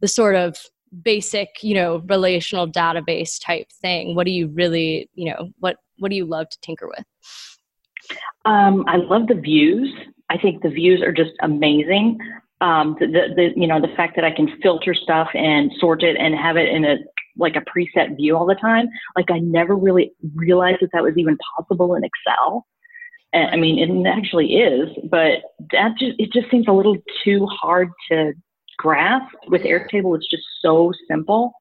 the 0.00 0.08
sort 0.08 0.34
of 0.34 0.56
basic 1.02 1.48
you 1.62 1.74
know 1.74 2.02
relational 2.06 2.66
database 2.70 3.38
type 3.44 3.66
thing? 3.82 4.14
What 4.14 4.26
do 4.26 4.32
you 4.32 4.48
really 4.48 5.10
you 5.14 5.30
know 5.30 5.50
what 5.58 5.76
what 5.98 6.10
do 6.10 6.16
you 6.16 6.24
love 6.24 6.48
to 6.48 6.58
tinker 6.62 6.88
with? 6.88 7.04
Um, 8.44 8.84
I 8.88 8.96
love 8.96 9.26
the 9.26 9.34
views. 9.34 9.92
I 10.30 10.38
think 10.38 10.62
the 10.62 10.70
views 10.70 11.02
are 11.02 11.12
just 11.12 11.32
amazing 11.42 12.18
um, 12.60 12.96
the, 12.98 13.06
the, 13.06 13.34
the, 13.36 13.52
you 13.56 13.66
know 13.66 13.80
the 13.80 13.94
fact 13.96 14.16
that 14.16 14.24
I 14.24 14.30
can 14.30 14.48
filter 14.62 14.94
stuff 14.94 15.28
and 15.34 15.70
sort 15.78 16.02
it 16.02 16.16
and 16.16 16.34
have 16.34 16.56
it 16.56 16.68
in 16.68 16.84
a 16.84 16.96
like 17.36 17.54
a 17.56 17.60
preset 17.60 18.16
view 18.16 18.36
all 18.36 18.46
the 18.46 18.56
time. 18.56 18.88
Like 19.16 19.30
I 19.30 19.38
never 19.38 19.76
really 19.76 20.12
realized 20.34 20.78
that 20.80 20.90
that 20.92 21.02
was 21.02 21.14
even 21.16 21.38
possible 21.56 21.94
in 21.94 22.02
Excel. 22.04 22.66
And, 23.32 23.50
I 23.50 23.56
mean, 23.56 23.78
it 23.78 24.08
actually 24.08 24.54
is, 24.54 24.88
but 25.10 25.42
that 25.72 25.92
just 25.98 26.18
it 26.18 26.32
just 26.32 26.50
seems 26.50 26.66
a 26.66 26.72
little 26.72 26.96
too 27.24 27.46
hard 27.46 27.90
to 28.10 28.32
grasp. 28.78 29.34
With 29.48 29.62
Airtable, 29.62 30.16
it's 30.16 30.28
just 30.28 30.44
so 30.62 30.92
simple. 31.08 31.52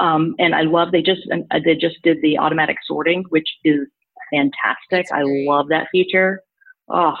Um, 0.00 0.34
and 0.38 0.54
I 0.54 0.62
love 0.62 0.90
they 0.90 1.02
just 1.02 1.22
uh, 1.32 1.60
they 1.64 1.76
just 1.76 2.02
did 2.02 2.20
the 2.20 2.38
automatic 2.38 2.78
sorting, 2.86 3.24
which 3.30 3.48
is 3.64 3.86
fantastic. 4.32 5.06
I 5.12 5.22
love 5.22 5.68
that 5.68 5.86
feature. 5.92 6.42
Oh, 6.88 7.14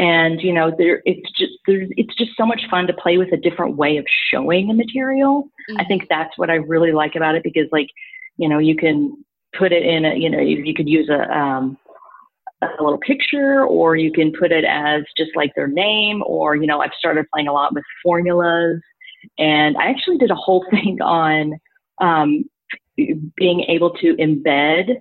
and 0.00 0.40
you 0.40 0.52
know 0.52 0.72
there 0.76 1.02
it's 1.04 1.30
just 1.38 1.52
there's 1.66 1.88
it's 1.96 2.14
just 2.16 2.30
so 2.36 2.46
much 2.46 2.62
fun 2.70 2.86
to 2.86 2.92
play 2.94 3.18
with 3.18 3.32
a 3.32 3.36
different 3.36 3.76
way 3.76 3.98
of 3.98 4.06
showing 4.32 4.70
a 4.70 4.74
material 4.74 5.44
mm-hmm. 5.44 5.80
i 5.80 5.84
think 5.84 6.04
that's 6.08 6.36
what 6.36 6.50
i 6.50 6.54
really 6.54 6.92
like 6.92 7.14
about 7.14 7.34
it 7.34 7.42
because 7.44 7.68
like 7.70 7.88
you 8.38 8.48
know 8.48 8.58
you 8.58 8.74
can 8.74 9.14
put 9.56 9.72
it 9.72 9.84
in 9.84 10.04
a 10.04 10.14
you 10.14 10.30
know 10.30 10.40
you, 10.40 10.62
you 10.64 10.74
could 10.74 10.88
use 10.88 11.08
a 11.10 11.30
um 11.36 11.76
a 12.62 12.82
little 12.82 12.98
picture 12.98 13.64
or 13.64 13.96
you 13.96 14.12
can 14.12 14.32
put 14.32 14.52
it 14.52 14.64
as 14.64 15.02
just 15.16 15.30
like 15.34 15.54
their 15.54 15.68
name 15.68 16.22
or, 16.26 16.54
you 16.54 16.66
know, 16.66 16.80
I've 16.80 16.92
started 16.98 17.26
playing 17.32 17.48
a 17.48 17.52
lot 17.52 17.74
with 17.74 17.84
formulas. 18.02 18.80
And 19.38 19.76
I 19.78 19.88
actually 19.88 20.18
did 20.18 20.30
a 20.30 20.34
whole 20.34 20.66
thing 20.70 20.98
on 21.00 21.58
um, 22.00 22.44
being 22.96 23.64
able 23.68 23.90
to 23.94 24.14
embed 24.16 25.00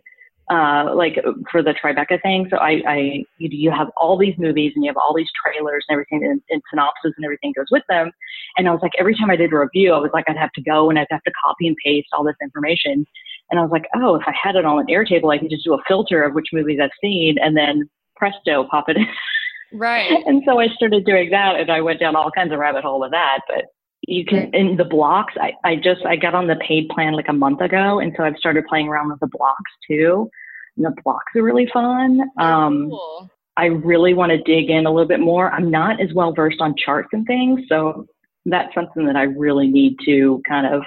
uh, 0.50 0.96
like 0.96 1.15
for 1.51 1.62
the 1.62 1.74
Tribeca 1.74 2.22
thing. 2.22 2.48
So 2.50 2.58
I, 2.58 2.82
I 2.88 2.98
you, 3.38 3.50
you, 3.51 3.72
have 3.72 3.89
all 3.98 4.18
these 4.18 4.34
movies 4.38 4.74
and 4.75 4.84
you 4.84 4.89
have 4.89 4.98
all 4.98 5.13
these 5.15 5.29
trailers 5.44 5.86
and 5.88 5.94
everything 5.94 6.25
and, 6.25 6.41
and, 6.50 6.62
synopsis 6.72 7.13
and 7.18 7.24
everything 7.24 7.53
goes 7.56 7.68
with 7.70 7.84
them. 7.88 8.12
And 8.58 8.68
I 8.68 8.72
was 8.72 8.79
like, 8.82 8.94
every 9.00 9.15
time 9.15 9.29
I 9.29 9.36
did 9.36 9.53
a 9.53 9.60
review, 9.60 9.94
I 9.94 10.00
was 10.00 10.10
like, 10.12 10.25
I'd 10.27 10.38
have 10.38 10.51
to 10.53 10.62
go 10.62 10.89
and 10.89 10.98
I'd 10.98 11.08
have 11.12 11.24
to 11.24 11.32
copy 11.44 11.68
and 11.68 11.77
paste 11.84 12.08
all 12.13 12.24
this 12.24 12.36
information. 12.41 13.06
And 13.51 13.60
I 13.60 13.62
was 13.62 13.72
like, 13.72 13.86
oh, 13.96 14.15
if 14.15 14.24
I 14.25 14.34
had 14.41 14.56
it 14.56 14.65
on 14.65 14.79
an 14.79 14.88
Airtable, 14.88 15.34
I 15.34 15.38
could 15.38 15.51
just 15.51 15.65
do 15.65 15.74
a 15.74 15.84
filter 15.88 16.24
of 16.24 16.34
which 16.34 16.48
movies 16.51 16.79
I've 16.82 16.89
seen 17.01 17.38
and 17.39 17.56
then 17.56 17.88
presto, 18.15 18.68
pop 18.70 18.89
it 18.89 18.98
in. 18.98 19.08
Right. 19.72 20.12
and 20.25 20.41
so 20.46 20.60
I 20.60 20.68
started 20.70 21.06
doing 21.06 21.29
that 21.29 21.60
and 21.60 21.72
I 21.72 21.82
went 21.82 22.00
down 22.00 22.15
all 22.15 22.32
kinds 22.32 22.51
of 22.51 22.60
rabbit 22.60 22.84
hole 22.84 23.00
with 23.00 23.12
that. 23.12 23.41
But 23.48 23.65
you 24.10 24.25
can 24.25 24.54
in 24.54 24.75
the 24.75 24.84
blocks 24.84 25.34
I, 25.39 25.54
I 25.63 25.75
just 25.75 26.06
i 26.06 26.16
got 26.16 26.34
on 26.34 26.48
the 26.48 26.56
paid 26.56 26.89
plan 26.89 27.13
like 27.13 27.28
a 27.30 27.34
month 27.34 27.62
ago 27.62 28.00
and 28.00 28.13
so 28.18 28.24
i've 28.24 28.38
started 28.38 28.66
playing 28.68 28.88
around 28.88 29.10
with 29.10 29.20
the 29.20 29.28
blocks 29.28 29.72
too 29.88 30.30
and 30.78 30.86
the 30.86 30.94
blocks 31.04 31.32
are 31.36 31.44
really 31.44 31.68
fun 31.72 32.22
um, 32.39 32.89
cool. 32.89 33.30
i 33.56 33.66
really 33.66 34.13
want 34.13 34.32
to 34.32 34.38
dig 34.39 34.70
in 34.70 34.86
a 34.86 34.92
little 34.92 35.08
bit 35.08 35.20
more 35.20 35.51
i'm 35.51 35.70
not 35.70 36.01
as 36.01 36.12
well 36.13 36.34
versed 36.34 36.60
on 36.60 36.74
charts 36.75 37.10
and 37.13 37.25
things 37.28 37.62
so 37.70 38.06
that's 38.46 38.74
something 38.74 39.06
that 39.06 39.16
i 39.16 39.24
really 39.24 39.68
need 39.68 39.96
to 40.04 40.42
kind 40.48 40.74
of 40.74 40.82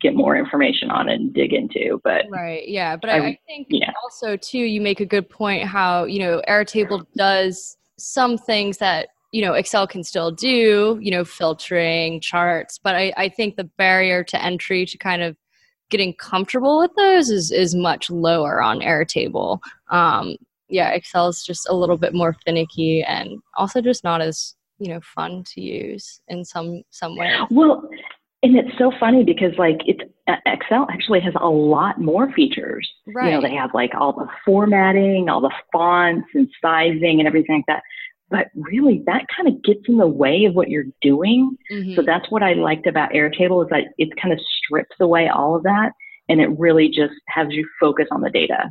get 0.00 0.14
more 0.14 0.36
information 0.36 0.90
on 0.90 1.08
and 1.08 1.34
dig 1.34 1.52
into 1.52 2.00
but 2.04 2.24
right 2.30 2.68
yeah 2.68 2.96
but 2.96 3.10
i, 3.10 3.16
I 3.18 3.38
think 3.46 3.66
yeah. 3.70 3.92
also 4.02 4.36
too 4.36 4.58
you 4.58 4.80
make 4.80 5.00
a 5.00 5.06
good 5.06 5.28
point 5.28 5.64
how 5.64 6.04
you 6.04 6.18
know 6.18 6.42
airtable 6.48 7.06
does 7.16 7.76
some 7.98 8.36
things 8.36 8.78
that 8.78 9.08
you 9.32 9.42
know 9.42 9.54
excel 9.54 9.86
can 9.86 10.04
still 10.04 10.30
do 10.30 10.98
you 11.00 11.10
know 11.10 11.24
filtering 11.24 12.20
charts 12.20 12.78
but 12.82 12.94
I, 12.94 13.12
I 13.16 13.28
think 13.28 13.56
the 13.56 13.64
barrier 13.64 14.24
to 14.24 14.42
entry 14.42 14.86
to 14.86 14.98
kind 14.98 15.22
of 15.22 15.36
getting 15.90 16.14
comfortable 16.14 16.80
with 16.80 16.90
those 16.96 17.30
is 17.30 17.50
is 17.52 17.74
much 17.74 18.10
lower 18.10 18.60
on 18.60 18.80
airtable. 18.80 19.60
Um, 19.90 20.36
yeah 20.68 20.90
excel 20.90 21.28
is 21.28 21.44
just 21.44 21.68
a 21.68 21.74
little 21.74 21.96
bit 21.96 22.14
more 22.14 22.36
finicky 22.44 23.02
and 23.02 23.40
also 23.56 23.80
just 23.80 24.02
not 24.02 24.20
as 24.20 24.54
you 24.78 24.88
know 24.88 25.00
fun 25.14 25.44
to 25.54 25.60
use 25.60 26.20
in 26.28 26.44
some 26.44 26.82
some 26.90 27.16
ways 27.16 27.32
well 27.50 27.88
and 28.42 28.56
it's 28.56 28.76
so 28.78 28.92
funny 29.00 29.24
because 29.24 29.52
like 29.58 29.78
it's 29.86 30.02
excel 30.46 30.86
actually 30.90 31.20
has 31.20 31.34
a 31.40 31.48
lot 31.48 32.00
more 32.00 32.32
features. 32.32 32.88
Right. 33.06 33.26
you 33.26 33.30
know 33.32 33.40
they 33.40 33.54
have 33.54 33.74
like 33.74 33.92
all 33.94 34.12
the 34.12 34.28
formatting 34.44 35.28
all 35.28 35.40
the 35.40 35.54
fonts 35.72 36.28
and 36.34 36.48
sizing 36.60 37.18
and 37.20 37.26
everything 37.26 37.56
like 37.56 37.66
that 37.68 37.82
but 38.30 38.48
really 38.54 39.02
that 39.06 39.26
kind 39.34 39.48
of 39.48 39.62
gets 39.62 39.80
in 39.88 39.98
the 39.98 40.06
way 40.06 40.44
of 40.44 40.54
what 40.54 40.68
you're 40.68 40.84
doing. 41.00 41.56
Mm-hmm. 41.70 41.94
So 41.94 42.02
that's 42.02 42.30
what 42.30 42.42
I 42.42 42.54
liked 42.54 42.86
about 42.86 43.12
Airtable 43.12 43.64
is 43.64 43.70
that 43.70 43.84
it 43.98 44.08
kind 44.20 44.32
of 44.32 44.40
strips 44.58 44.96
away 45.00 45.28
all 45.28 45.54
of 45.54 45.62
that 45.62 45.92
and 46.28 46.40
it 46.40 46.48
really 46.58 46.88
just 46.88 47.14
has 47.28 47.48
you 47.50 47.68
focus 47.80 48.06
on 48.10 48.20
the 48.20 48.30
data. 48.30 48.70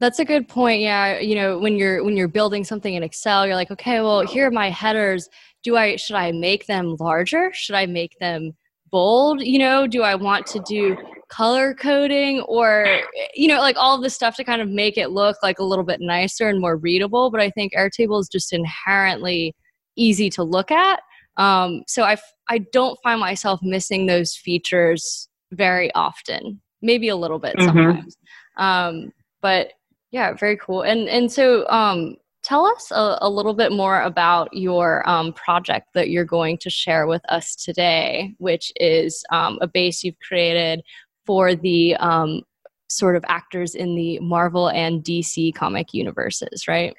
That's 0.00 0.18
a 0.18 0.24
good 0.24 0.48
point. 0.48 0.80
Yeah, 0.80 1.18
you 1.18 1.34
know, 1.34 1.58
when 1.58 1.76
you're 1.76 2.04
when 2.04 2.16
you're 2.16 2.28
building 2.28 2.64
something 2.64 2.94
in 2.94 3.02
Excel, 3.02 3.46
you're 3.46 3.54
like, 3.54 3.70
okay, 3.70 4.00
well, 4.00 4.26
here 4.26 4.48
are 4.48 4.50
my 4.50 4.68
headers. 4.68 5.28
Do 5.62 5.76
I 5.76 5.96
should 5.96 6.16
I 6.16 6.32
make 6.32 6.66
them 6.66 6.96
larger? 6.98 7.50
Should 7.54 7.76
I 7.76 7.86
make 7.86 8.18
them 8.18 8.52
bold? 8.90 9.40
You 9.40 9.60
know, 9.60 9.86
do 9.86 10.02
I 10.02 10.14
want 10.14 10.46
to 10.48 10.60
do 10.66 10.96
color 11.28 11.74
coding 11.74 12.40
or 12.42 12.86
you 13.34 13.48
know 13.48 13.60
like 13.60 13.76
all 13.78 13.96
of 13.96 14.02
this 14.02 14.14
stuff 14.14 14.36
to 14.36 14.44
kind 14.44 14.60
of 14.60 14.68
make 14.68 14.98
it 14.98 15.10
look 15.10 15.36
like 15.42 15.58
a 15.58 15.64
little 15.64 15.84
bit 15.84 16.00
nicer 16.00 16.48
and 16.48 16.60
more 16.60 16.76
readable 16.76 17.30
but 17.30 17.40
i 17.40 17.48
think 17.50 17.72
airtable 17.74 18.20
is 18.20 18.28
just 18.28 18.52
inherently 18.52 19.54
easy 19.96 20.30
to 20.30 20.42
look 20.42 20.70
at. 20.70 21.00
Um, 21.36 21.82
so 21.86 22.04
I, 22.04 22.16
I 22.48 22.58
don't 22.72 22.98
find 23.02 23.20
myself 23.20 23.60
missing 23.62 24.06
those 24.06 24.36
features 24.36 25.28
very 25.52 25.92
often 25.94 26.60
maybe 26.82 27.08
a 27.08 27.16
little 27.16 27.38
bit 27.38 27.56
mm-hmm. 27.56 27.66
sometimes. 27.66 28.16
Um, 28.56 29.12
but 29.40 29.72
yeah 30.10 30.32
very 30.34 30.56
cool. 30.58 30.82
And 30.82 31.08
and 31.08 31.32
so 31.32 31.68
um, 31.68 32.16
tell 32.42 32.66
us 32.66 32.90
a, 32.90 33.18
a, 33.22 33.28
little 33.28 33.54
bit 33.54 33.72
more 33.72 34.02
about 34.02 34.52
your 34.52 35.08
um, 35.08 35.32
project 35.32 35.88
that 35.94 36.10
you're 36.10 36.26
going 36.26 36.58
to 36.58 36.70
share 36.70 37.06
with 37.06 37.22
us 37.30 37.56
today, 37.56 38.34
which 38.38 38.70
is 38.76 39.24
um, 39.32 39.58
a 39.62 39.66
base 39.66 40.04
you've 40.04 40.18
created 40.20 40.82
for 41.26 41.54
the 41.54 41.96
um, 41.96 42.42
sort 42.88 43.16
of 43.16 43.24
actors 43.28 43.74
in 43.74 43.94
the 43.94 44.18
Marvel 44.20 44.68
and 44.68 45.02
DC 45.02 45.54
comic 45.54 45.92
universes, 45.92 46.68
right? 46.68 46.94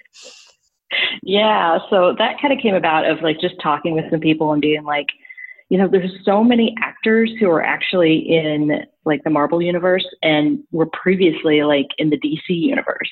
Yeah, 1.23 1.79
so 1.89 2.15
that 2.17 2.39
kind 2.41 2.53
of 2.53 2.59
came 2.61 2.75
about 2.75 3.09
of 3.09 3.21
like 3.21 3.39
just 3.39 3.55
talking 3.61 3.93
with 3.93 4.05
some 4.09 4.19
people 4.19 4.51
and 4.53 4.61
being 4.61 4.83
like, 4.83 5.07
you 5.69 5.77
know, 5.77 5.87
there's 5.87 6.11
so 6.23 6.43
many 6.43 6.75
actors 6.81 7.31
who 7.39 7.49
are 7.49 7.63
actually 7.63 8.17
in 8.17 8.85
like 9.03 9.23
the 9.23 9.31
Marvel 9.31 9.61
universe 9.61 10.05
and 10.21 10.59
were 10.71 10.85
previously 10.85 11.63
like 11.63 11.87
in 11.97 12.11
the 12.11 12.19
DC 12.19 12.39
universe. 12.49 13.09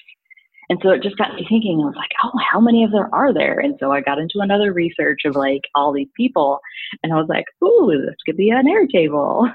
And 0.69 0.79
so 0.81 0.89
it 0.91 1.03
just 1.03 1.17
got 1.17 1.33
me 1.35 1.45
thinking, 1.49 1.81
I 1.81 1.85
was 1.85 1.95
like, 1.95 2.11
oh, 2.23 2.31
how 2.51 2.59
many 2.59 2.83
of 2.83 2.91
there 2.91 3.13
are 3.13 3.33
there? 3.33 3.59
And 3.59 3.75
so 3.79 3.91
I 3.91 4.01
got 4.01 4.19
into 4.19 4.39
another 4.39 4.71
research 4.71 5.21
of 5.25 5.35
like 5.35 5.61
all 5.75 5.91
these 5.91 6.07
people 6.15 6.59
and 7.01 7.11
I 7.11 7.15
was 7.15 7.27
like, 7.27 7.45
ooh, 7.63 7.91
this 8.05 8.15
could 8.25 8.37
be 8.37 8.49
an 8.49 8.65
Airtable. 8.65 9.51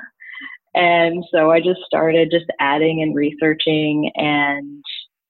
And 0.75 1.25
so 1.31 1.51
I 1.51 1.61
just 1.61 1.81
started 1.87 2.31
just 2.31 2.47
adding 2.61 3.03
and 3.03 3.15
researching 3.15 4.13
and 4.15 4.83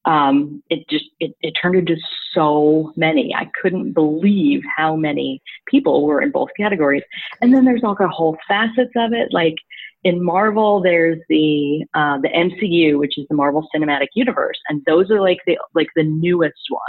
um, 0.04 0.62
it 0.71 0.88
just 0.88 1.04
it, 1.21 1.33
it 1.42 1.52
turned 1.61 1.75
into 1.75 1.97
so 2.33 2.92
many. 2.97 3.35
I 3.35 3.50
couldn't 3.61 3.92
believe 3.92 4.62
how 4.75 4.97
many 4.97 5.42
people 5.66 6.07
were 6.07 6.23
in 6.23 6.30
both 6.30 6.49
categories. 6.57 7.02
And 7.42 7.52
then 7.52 7.66
there's 7.66 7.85
all 7.85 7.95
the 7.99 8.09
whole 8.09 8.38
facets 8.49 8.92
of 8.97 9.12
it. 9.12 9.28
Like 9.33 9.57
in 10.04 10.25
Marvel, 10.25 10.80
there's 10.80 11.18
the 11.28 11.85
uh, 11.95 12.18
the 12.23 12.28
MCU, 12.28 12.99
which 12.99 13.18
is 13.18 13.26
the 13.28 13.35
Marvel 13.35 13.68
Cinematic 13.75 14.09
Universe, 14.14 14.59
and 14.68 14.83
those 14.87 15.11
are 15.11 15.21
like 15.21 15.38
the 15.47 15.59
like 15.75 15.88
the 15.95 16.04
newest 16.04 16.71
ones. 16.71 16.83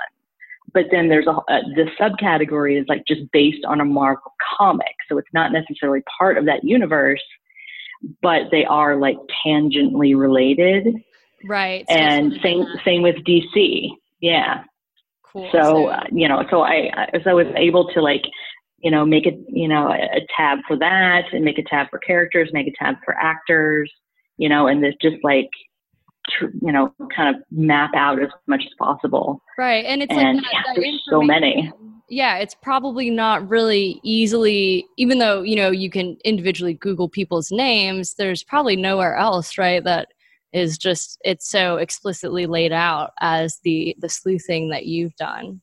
But 0.74 0.86
then 0.92 1.10
there's 1.10 1.28
a 1.28 1.32
uh, 1.32 1.62
the 1.76 1.90
subcategory 2.00 2.80
is 2.80 2.86
like 2.88 3.04
just 3.06 3.30
based 3.34 3.66
on 3.66 3.82
a 3.82 3.86
Marvel 3.86 4.34
comic, 4.58 4.96
so 5.10 5.18
it's 5.18 5.34
not 5.34 5.52
necessarily 5.52 6.04
part 6.18 6.38
of 6.38 6.46
that 6.46 6.64
universe 6.64 7.24
but 8.22 8.44
they 8.52 8.66
are 8.66 8.96
like 8.96 9.18
tangentially 9.46 10.18
related. 10.18 10.96
Right. 11.46 11.86
And 11.90 12.34
same 12.44 12.66
same 12.86 13.02
with 13.02 13.16
DC. 13.18 13.90
Yeah. 14.20 14.64
Cool. 15.24 15.50
So, 15.52 15.60
so 15.62 15.88
uh, 15.88 16.04
you 16.12 16.28
know, 16.28 16.44
so 16.50 16.62
I 16.62 16.90
so 17.24 17.32
I 17.32 17.34
was 17.34 17.48
able 17.56 17.90
to 17.94 18.02
like 18.02 18.24
you 18.80 18.92
know 18.92 19.06
make 19.06 19.26
it 19.26 19.36
you 19.48 19.68
know 19.68 19.88
a, 19.88 20.18
a 20.18 20.22
tab 20.36 20.60
for 20.68 20.78
that 20.78 21.26
and 21.32 21.46
make 21.46 21.58
a 21.58 21.64
tab 21.64 21.88
for 21.90 22.00
characters, 22.00 22.50
make 22.52 22.68
a 22.68 22.74
tab 22.84 22.96
for 23.06 23.14
actors, 23.14 23.92
you 24.38 24.50
know, 24.50 24.68
and 24.68 24.84
this 24.84 24.96
just 25.02 25.18
like 25.24 25.50
you 26.42 26.72
know 26.72 26.94
kind 27.16 27.36
of 27.36 27.42
map 27.52 27.92
out 27.96 28.22
as 28.22 28.30
much 28.48 28.64
as 28.66 28.74
possible. 28.78 29.42
Right, 29.58 29.86
and 29.86 30.02
it's 30.02 30.12
and 30.12 30.38
like 30.38 30.46
that, 30.46 30.52
yeah, 30.54 30.74
there's 30.76 31.04
so 31.10 31.22
many 31.22 31.72
yeah 32.10 32.38
it's 32.38 32.56
probably 32.56 33.10
not 33.10 33.48
really 33.48 34.00
easily 34.04 34.86
even 34.98 35.20
though 35.20 35.42
you 35.42 35.56
know 35.56 35.72
you 35.72 35.90
can 35.90 36.18
individually 36.24 36.74
google 36.74 37.10
people's 37.10 37.52
names 37.52 38.16
there's 38.16 38.44
probably 38.44 38.76
nowhere 38.76 39.16
else 39.16 39.58
right 39.58 39.84
that 39.84 40.10
is 40.52 40.78
just 40.78 41.20
it's 41.24 41.48
so 41.50 41.78
explicitly 41.78 42.46
laid 42.46 42.72
out 42.72 43.12
as 43.22 43.60
the 43.64 43.96
the 44.00 44.10
sleuthing 44.10 44.70
that 44.70 44.86
you've 44.86 45.16
done 45.16 45.62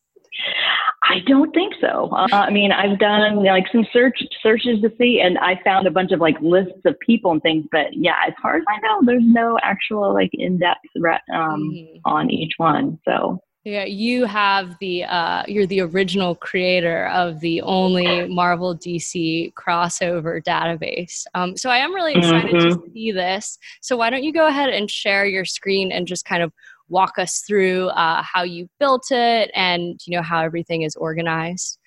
I 1.08 1.20
don't 1.26 1.52
think 1.52 1.74
so. 1.80 2.10
Uh, 2.12 2.26
I 2.32 2.50
mean, 2.50 2.72
I've 2.72 2.98
done 2.98 3.44
like 3.44 3.66
some 3.70 3.86
search 3.92 4.18
searches 4.42 4.80
to 4.82 4.90
see, 4.98 5.20
and 5.20 5.38
I 5.38 5.60
found 5.64 5.86
a 5.86 5.90
bunch 5.90 6.10
of 6.10 6.20
like 6.20 6.36
lists 6.40 6.80
of 6.84 6.98
people 6.98 7.30
and 7.30 7.40
things. 7.42 7.64
But 7.70 7.92
yeah, 7.92 8.16
as 8.26 8.34
far 8.42 8.56
as 8.56 8.64
I 8.68 8.80
know, 8.80 9.00
there's 9.04 9.22
no 9.24 9.56
actual 9.62 10.12
like 10.12 10.30
in 10.32 10.58
depth 10.58 10.80
um, 10.96 11.70
mm-hmm. 11.72 11.98
on 12.04 12.30
each 12.30 12.54
one. 12.56 12.98
So 13.06 13.38
yeah, 13.70 13.84
you 13.84 14.26
have 14.26 14.78
the 14.78 15.02
uh, 15.02 15.42
you're 15.48 15.66
the 15.66 15.80
original 15.80 16.36
creator 16.36 17.08
of 17.08 17.40
the 17.40 17.60
only 17.62 18.28
Marvel 18.28 18.76
DC 18.76 19.52
crossover 19.54 20.40
database. 20.40 21.24
Um, 21.34 21.56
so 21.56 21.68
I 21.68 21.78
am 21.78 21.92
really 21.92 22.14
excited 22.14 22.54
mm-hmm. 22.54 22.80
to 22.80 22.92
see 22.92 23.10
this. 23.10 23.58
So 23.80 23.96
why 23.96 24.10
don't 24.10 24.22
you 24.22 24.32
go 24.32 24.46
ahead 24.46 24.68
and 24.68 24.88
share 24.88 25.26
your 25.26 25.44
screen 25.44 25.90
and 25.90 26.06
just 26.06 26.24
kind 26.24 26.44
of 26.44 26.52
walk 26.88 27.18
us 27.18 27.42
through 27.44 27.88
uh, 27.88 28.22
how 28.22 28.44
you 28.44 28.68
built 28.78 29.10
it 29.10 29.50
and 29.52 30.00
you 30.06 30.16
know 30.16 30.22
how 30.22 30.44
everything 30.44 30.82
is 30.82 30.94
organized. 30.94 31.80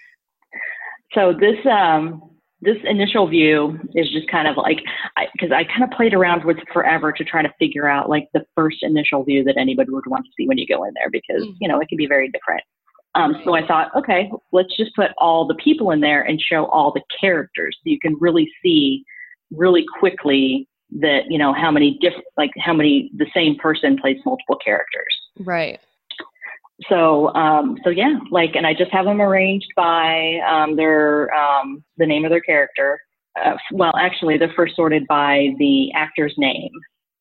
So 1.13 1.31
this 1.31 1.65
um, 1.65 2.29
this 2.61 2.77
initial 2.83 3.27
view 3.27 3.79
is 3.95 4.09
just 4.11 4.29
kind 4.29 4.47
of 4.47 4.57
like 4.57 4.79
because 5.33 5.51
I, 5.51 5.59
I, 5.59 5.63
kind 5.63 5.83
of 5.83 5.91
played 5.91 6.13
around 6.13 6.43
with 6.43 6.57
forever 6.73 7.11
to 7.13 7.23
try 7.23 7.41
to 7.41 7.53
figure 7.57 7.87
out 7.87 8.09
like 8.09 8.27
the 8.33 8.45
first 8.55 8.77
initial 8.81 9.23
view 9.23 9.43
that 9.45 9.57
anybody 9.57 9.91
would 9.91 10.07
want 10.07 10.25
to 10.25 10.31
see 10.37 10.47
when 10.47 10.57
you 10.57 10.67
go 10.67 10.83
in 10.83 10.93
there 10.95 11.09
because 11.09 11.43
mm. 11.43 11.55
you 11.59 11.67
know 11.67 11.79
it 11.79 11.87
can 11.87 11.97
be 11.97 12.07
very 12.07 12.29
different. 12.29 12.63
Um, 13.15 13.41
so 13.43 13.55
i 13.55 13.65
thought 13.65 13.89
okay 13.97 14.29
let's 14.51 14.75
just 14.77 14.95
put 14.95 15.09
all 15.17 15.47
the 15.47 15.55
people 15.55 15.89
in 15.89 15.99
there 15.99 16.21
and 16.21 16.39
show 16.39 16.65
all 16.65 16.91
the 16.93 17.01
characters. 17.19 17.75
So 17.83 17.89
you 17.89 17.99
can 17.99 18.15
really 18.19 18.49
see 18.61 19.03
really 19.51 19.83
quickly 19.99 20.67
that 20.99 21.21
you 21.29 21.37
know 21.37 21.53
how 21.53 21.71
many 21.71 21.97
different 22.01 22.25
like 22.37 22.51
how 22.59 22.73
many 22.73 23.09
the 23.17 23.27
same 23.33 23.55
person 23.55 23.97
plays 23.97 24.17
multiple 24.25 24.57
characters. 24.63 25.15
Right 25.39 25.79
so 26.87 27.33
um, 27.35 27.77
so 27.83 27.89
yeah, 27.89 28.19
like, 28.31 28.55
and 28.55 28.65
I 28.65 28.73
just 28.73 28.91
have 28.91 29.05
them 29.05 29.21
arranged 29.21 29.71
by 29.75 30.39
um, 30.49 30.75
their 30.75 31.33
um, 31.33 31.83
the 31.97 32.05
name 32.05 32.25
of 32.25 32.31
their 32.31 32.41
character. 32.41 32.99
Uh, 33.43 33.55
well, 33.71 33.93
actually, 33.97 34.37
they're 34.37 34.53
first 34.55 34.75
sorted 34.75 35.05
by 35.07 35.49
the 35.59 35.91
actor's 35.93 36.33
name 36.37 36.71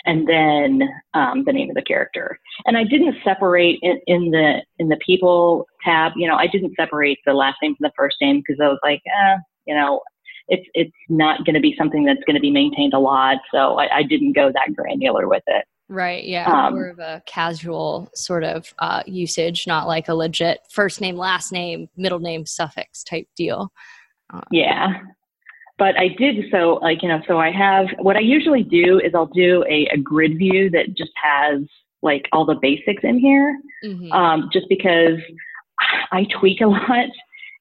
and 0.04 0.26
then 0.26 0.88
um, 1.14 1.44
the 1.44 1.52
name 1.52 1.68
of 1.68 1.76
the 1.76 1.82
character. 1.82 2.38
And 2.64 2.76
I 2.76 2.84
didn't 2.84 3.16
separate 3.24 3.78
in, 3.82 4.00
in, 4.06 4.30
the 4.30 4.62
in 4.78 4.88
the 4.88 4.98
people 5.04 5.66
tab. 5.84 6.12
You 6.16 6.28
know, 6.28 6.36
I 6.36 6.46
didn't 6.46 6.74
separate 6.76 7.18
the 7.26 7.34
last 7.34 7.56
name 7.62 7.74
from 7.76 7.84
the 7.84 7.92
first 7.96 8.16
name 8.20 8.40
because 8.40 8.60
I 8.62 8.68
was 8.68 8.78
like, 8.82 9.02
eh, 9.06 9.36
you 9.66 9.74
know, 9.74 10.00
it's 10.48 10.66
it's 10.74 10.96
not 11.08 11.44
going 11.44 11.54
to 11.54 11.60
be 11.60 11.74
something 11.76 12.04
that's 12.04 12.24
going 12.26 12.36
to 12.36 12.40
be 12.40 12.50
maintained 12.50 12.94
a 12.94 12.98
lot. 12.98 13.38
So 13.52 13.78
I, 13.78 13.98
I, 13.98 14.02
didn't 14.02 14.32
go 14.32 14.50
that 14.50 14.74
granular 14.74 15.28
with 15.28 15.42
it. 15.46 15.64
Right. 15.88 16.24
Yeah. 16.24 16.50
Um, 16.50 16.74
More 16.74 16.88
of 16.88 16.98
a 16.98 17.22
casual 17.26 18.10
sort 18.14 18.44
of 18.44 18.72
uh, 18.78 19.02
usage, 19.06 19.66
not 19.66 19.86
like 19.86 20.08
a 20.08 20.14
legit 20.14 20.60
first 20.70 21.00
name, 21.00 21.16
last 21.16 21.50
name, 21.50 21.88
middle 21.96 22.18
name, 22.18 22.44
suffix 22.44 23.02
type 23.02 23.26
deal. 23.36 23.72
Uh, 24.32 24.42
yeah. 24.50 25.00
But 25.78 25.98
I 25.98 26.08
did 26.08 26.44
so, 26.50 26.78
like, 26.82 27.02
you 27.02 27.08
know, 27.08 27.20
so 27.26 27.38
I 27.38 27.50
have 27.52 27.86
what 28.00 28.16
I 28.16 28.20
usually 28.20 28.64
do 28.64 28.98
is 28.98 29.14
I'll 29.14 29.26
do 29.26 29.64
a, 29.68 29.88
a 29.92 29.96
grid 29.96 30.36
view 30.36 30.68
that 30.70 30.94
just 30.94 31.12
has 31.22 31.62
like 32.02 32.28
all 32.32 32.44
the 32.44 32.58
basics 32.60 33.02
in 33.04 33.18
here, 33.18 33.58
mm-hmm. 33.84 34.12
um, 34.12 34.50
just 34.52 34.66
because 34.68 35.18
I 36.12 36.26
tweak 36.38 36.60
a 36.60 36.66
lot 36.66 37.06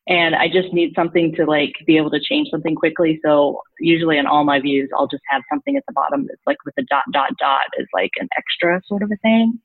and 0.07 0.35
I 0.35 0.47
just 0.47 0.73
need 0.73 0.93
something 0.95 1.33
to 1.35 1.45
like 1.45 1.73
be 1.85 1.97
able 1.97 2.11
to 2.11 2.19
change 2.19 2.49
something 2.49 2.75
quickly. 2.75 3.19
So 3.23 3.61
usually 3.79 4.17
in 4.17 4.25
all 4.25 4.43
my 4.43 4.59
views, 4.59 4.89
I'll 4.97 5.07
just 5.07 5.23
have 5.29 5.43
something 5.51 5.75
at 5.75 5.83
the 5.87 5.93
bottom 5.93 6.25
that's 6.27 6.41
like 6.45 6.57
with 6.65 6.73
a 6.77 6.83
dot 6.83 7.03
dot 7.11 7.31
dot 7.37 7.65
is 7.77 7.87
like 7.93 8.11
an 8.19 8.29
extra 8.37 8.81
sort 8.87 9.03
of 9.03 9.11
a 9.11 9.17
thing. 9.17 9.59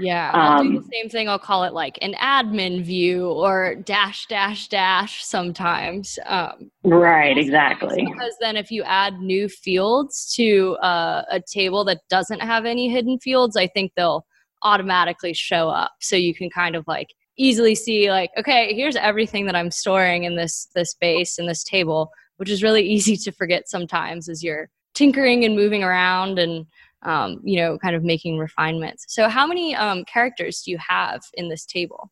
Yeah, 0.00 0.32
I'll 0.34 0.60
um, 0.60 0.72
do 0.72 0.80
the 0.80 0.88
same 0.92 1.08
thing. 1.08 1.28
I'll 1.28 1.38
call 1.38 1.62
it 1.62 1.72
like 1.72 1.98
an 2.02 2.14
admin 2.14 2.82
view 2.82 3.28
or 3.30 3.76
dash 3.76 4.26
dash 4.26 4.66
dash 4.66 5.24
sometimes. 5.24 6.18
Um, 6.26 6.70
right, 6.82 7.38
exactly. 7.38 8.04
Because 8.04 8.34
then 8.40 8.56
if 8.56 8.72
you 8.72 8.82
add 8.82 9.20
new 9.20 9.48
fields 9.48 10.34
to 10.34 10.74
uh, 10.82 11.22
a 11.30 11.40
table 11.40 11.84
that 11.84 12.00
doesn't 12.10 12.40
have 12.40 12.64
any 12.64 12.88
hidden 12.88 13.20
fields, 13.20 13.56
I 13.56 13.68
think 13.68 13.92
they'll 13.96 14.26
automatically 14.62 15.32
show 15.32 15.68
up. 15.68 15.92
So 16.00 16.16
you 16.16 16.34
can 16.34 16.50
kind 16.50 16.74
of 16.74 16.84
like 16.88 17.08
easily 17.36 17.74
see 17.74 18.10
like 18.10 18.30
okay 18.38 18.74
here's 18.74 18.96
everything 18.96 19.46
that 19.46 19.56
i'm 19.56 19.70
storing 19.70 20.24
in 20.24 20.36
this 20.36 20.68
this 20.74 20.94
base 20.94 21.38
in 21.38 21.46
this 21.46 21.64
table 21.64 22.10
which 22.36 22.50
is 22.50 22.62
really 22.62 22.82
easy 22.88 23.16
to 23.16 23.32
forget 23.32 23.68
sometimes 23.68 24.28
as 24.28 24.42
you're 24.42 24.68
tinkering 24.94 25.44
and 25.44 25.54
moving 25.54 25.82
around 25.82 26.38
and 26.38 26.66
um, 27.02 27.40
you 27.44 27.60
know 27.60 27.78
kind 27.78 27.94
of 27.94 28.02
making 28.02 28.38
refinements. 28.38 29.04
So 29.08 29.28
how 29.28 29.46
many 29.46 29.74
um, 29.74 30.04
characters 30.04 30.62
do 30.62 30.70
you 30.70 30.78
have 30.78 31.22
in 31.34 31.48
this 31.48 31.66
table? 31.66 32.10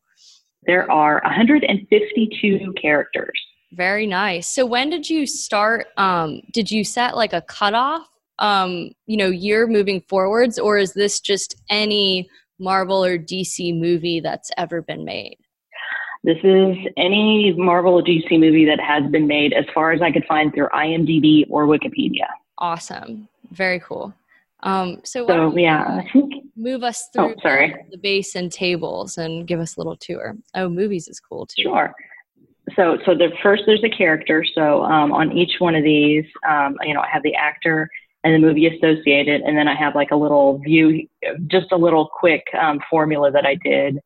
There 0.65 0.89
are 0.89 1.21
152 1.25 2.73
characters. 2.79 3.39
Very 3.73 4.05
nice. 4.05 4.47
So 4.47 4.65
when 4.65 4.89
did 4.89 5.09
you 5.09 5.25
start 5.25 5.87
um, 5.97 6.41
did 6.51 6.69
you 6.71 6.83
set 6.83 7.15
like 7.15 7.33
a 7.33 7.41
cutoff 7.41 8.07
um, 8.39 8.91
you 9.05 9.17
know 9.17 9.29
year 9.29 9.67
moving 9.67 10.01
forwards 10.01 10.59
or 10.59 10.77
is 10.77 10.93
this 10.93 11.19
just 11.19 11.55
any 11.69 12.29
Marvel 12.63 13.03
or 13.03 13.17
DC 13.17 13.77
movie 13.77 14.19
that's 14.19 14.49
ever 14.57 14.81
been 14.81 15.03
made? 15.03 15.37
This 16.23 16.37
is 16.43 16.77
any 16.95 17.53
Marvel 17.57 17.99
or 17.99 18.01
DC 18.01 18.39
movie 18.39 18.65
that 18.65 18.79
has 18.79 19.03
been 19.11 19.27
made, 19.27 19.51
as 19.51 19.65
far 19.73 19.91
as 19.91 20.01
I 20.01 20.11
could 20.11 20.23
find 20.25 20.53
through 20.53 20.69
IMDb 20.69 21.45
or 21.49 21.67
Wikipedia. 21.67 22.27
Awesome, 22.57 23.27
very 23.51 23.81
cool. 23.81 24.13
Um, 24.63 25.01
so, 25.03 25.27
so 25.27 25.57
yeah, 25.57 26.01
move 26.55 26.83
us 26.83 27.09
oh, 27.09 27.27
through 27.27 27.35
oh, 27.35 27.41
sorry. 27.41 27.75
the 27.91 27.97
base 27.97 28.35
and 28.35 28.49
tables 28.49 29.17
and 29.17 29.45
give 29.45 29.59
us 29.59 29.75
a 29.75 29.79
little 29.81 29.97
tour. 29.97 30.37
Oh, 30.55 30.69
movies 30.69 31.09
is 31.09 31.19
cool 31.19 31.45
too. 31.45 31.63
Sure. 31.63 31.93
So, 32.77 32.97
so 33.05 33.13
the 33.13 33.29
first 33.43 33.63
there's 33.65 33.83
a 33.83 33.89
character. 33.89 34.45
So 34.55 34.83
um, 34.83 35.11
on 35.11 35.37
each 35.37 35.59
one 35.59 35.75
of 35.75 35.83
these, 35.83 36.23
um, 36.49 36.77
you 36.83 36.93
know, 36.93 37.01
I 37.01 37.09
have 37.11 37.23
the 37.23 37.35
actor 37.35 37.89
and 38.23 38.33
the 38.33 38.39
movie 38.39 38.67
associated. 38.67 39.41
And 39.41 39.57
then 39.57 39.67
I 39.67 39.75
have 39.75 39.95
like 39.95 40.11
a 40.11 40.15
little 40.15 40.59
view, 40.59 41.07
just 41.47 41.71
a 41.71 41.77
little 41.77 42.09
quick 42.13 42.43
um, 42.59 42.79
formula 42.89 43.31
that 43.31 43.45
I 43.45 43.55
did 43.55 43.99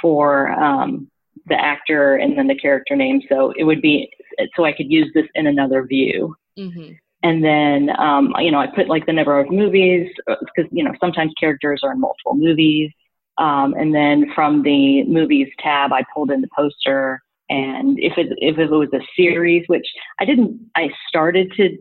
for 0.00 0.50
um, 0.52 1.08
the 1.46 1.54
actor 1.54 2.16
and 2.16 2.36
then 2.36 2.46
the 2.46 2.54
character 2.54 2.96
name. 2.96 3.20
So 3.28 3.52
it 3.56 3.64
would 3.64 3.80
be, 3.80 4.10
so 4.56 4.64
I 4.64 4.72
could 4.72 4.90
use 4.90 5.10
this 5.14 5.26
in 5.34 5.46
another 5.46 5.84
view. 5.84 6.34
Mm-hmm. 6.58 6.92
And 7.22 7.44
then, 7.44 7.90
um, 7.98 8.34
you 8.38 8.50
know, 8.50 8.58
I 8.58 8.66
put 8.66 8.88
like 8.88 9.06
the 9.06 9.12
number 9.12 9.38
of 9.38 9.50
movies 9.50 10.10
because, 10.26 10.64
uh, 10.64 10.68
you 10.72 10.82
know, 10.82 10.94
sometimes 11.00 11.32
characters 11.38 11.80
are 11.82 11.92
in 11.92 12.00
multiple 12.00 12.34
movies. 12.34 12.90
Um, 13.38 13.74
and 13.74 13.94
then 13.94 14.32
from 14.34 14.62
the 14.62 15.04
movies 15.04 15.48
tab, 15.58 15.92
I 15.92 16.04
pulled 16.14 16.30
in 16.30 16.40
the 16.40 16.48
poster 16.56 17.22
and 17.50 17.98
if 17.98 18.16
it 18.16 18.28
if 18.38 18.58
it 18.58 18.70
was 18.70 18.88
a 18.94 19.00
series, 19.16 19.64
which 19.66 19.86
I 20.20 20.24
didn't, 20.24 20.58
I 20.76 20.88
started 21.08 21.52
to 21.56 21.76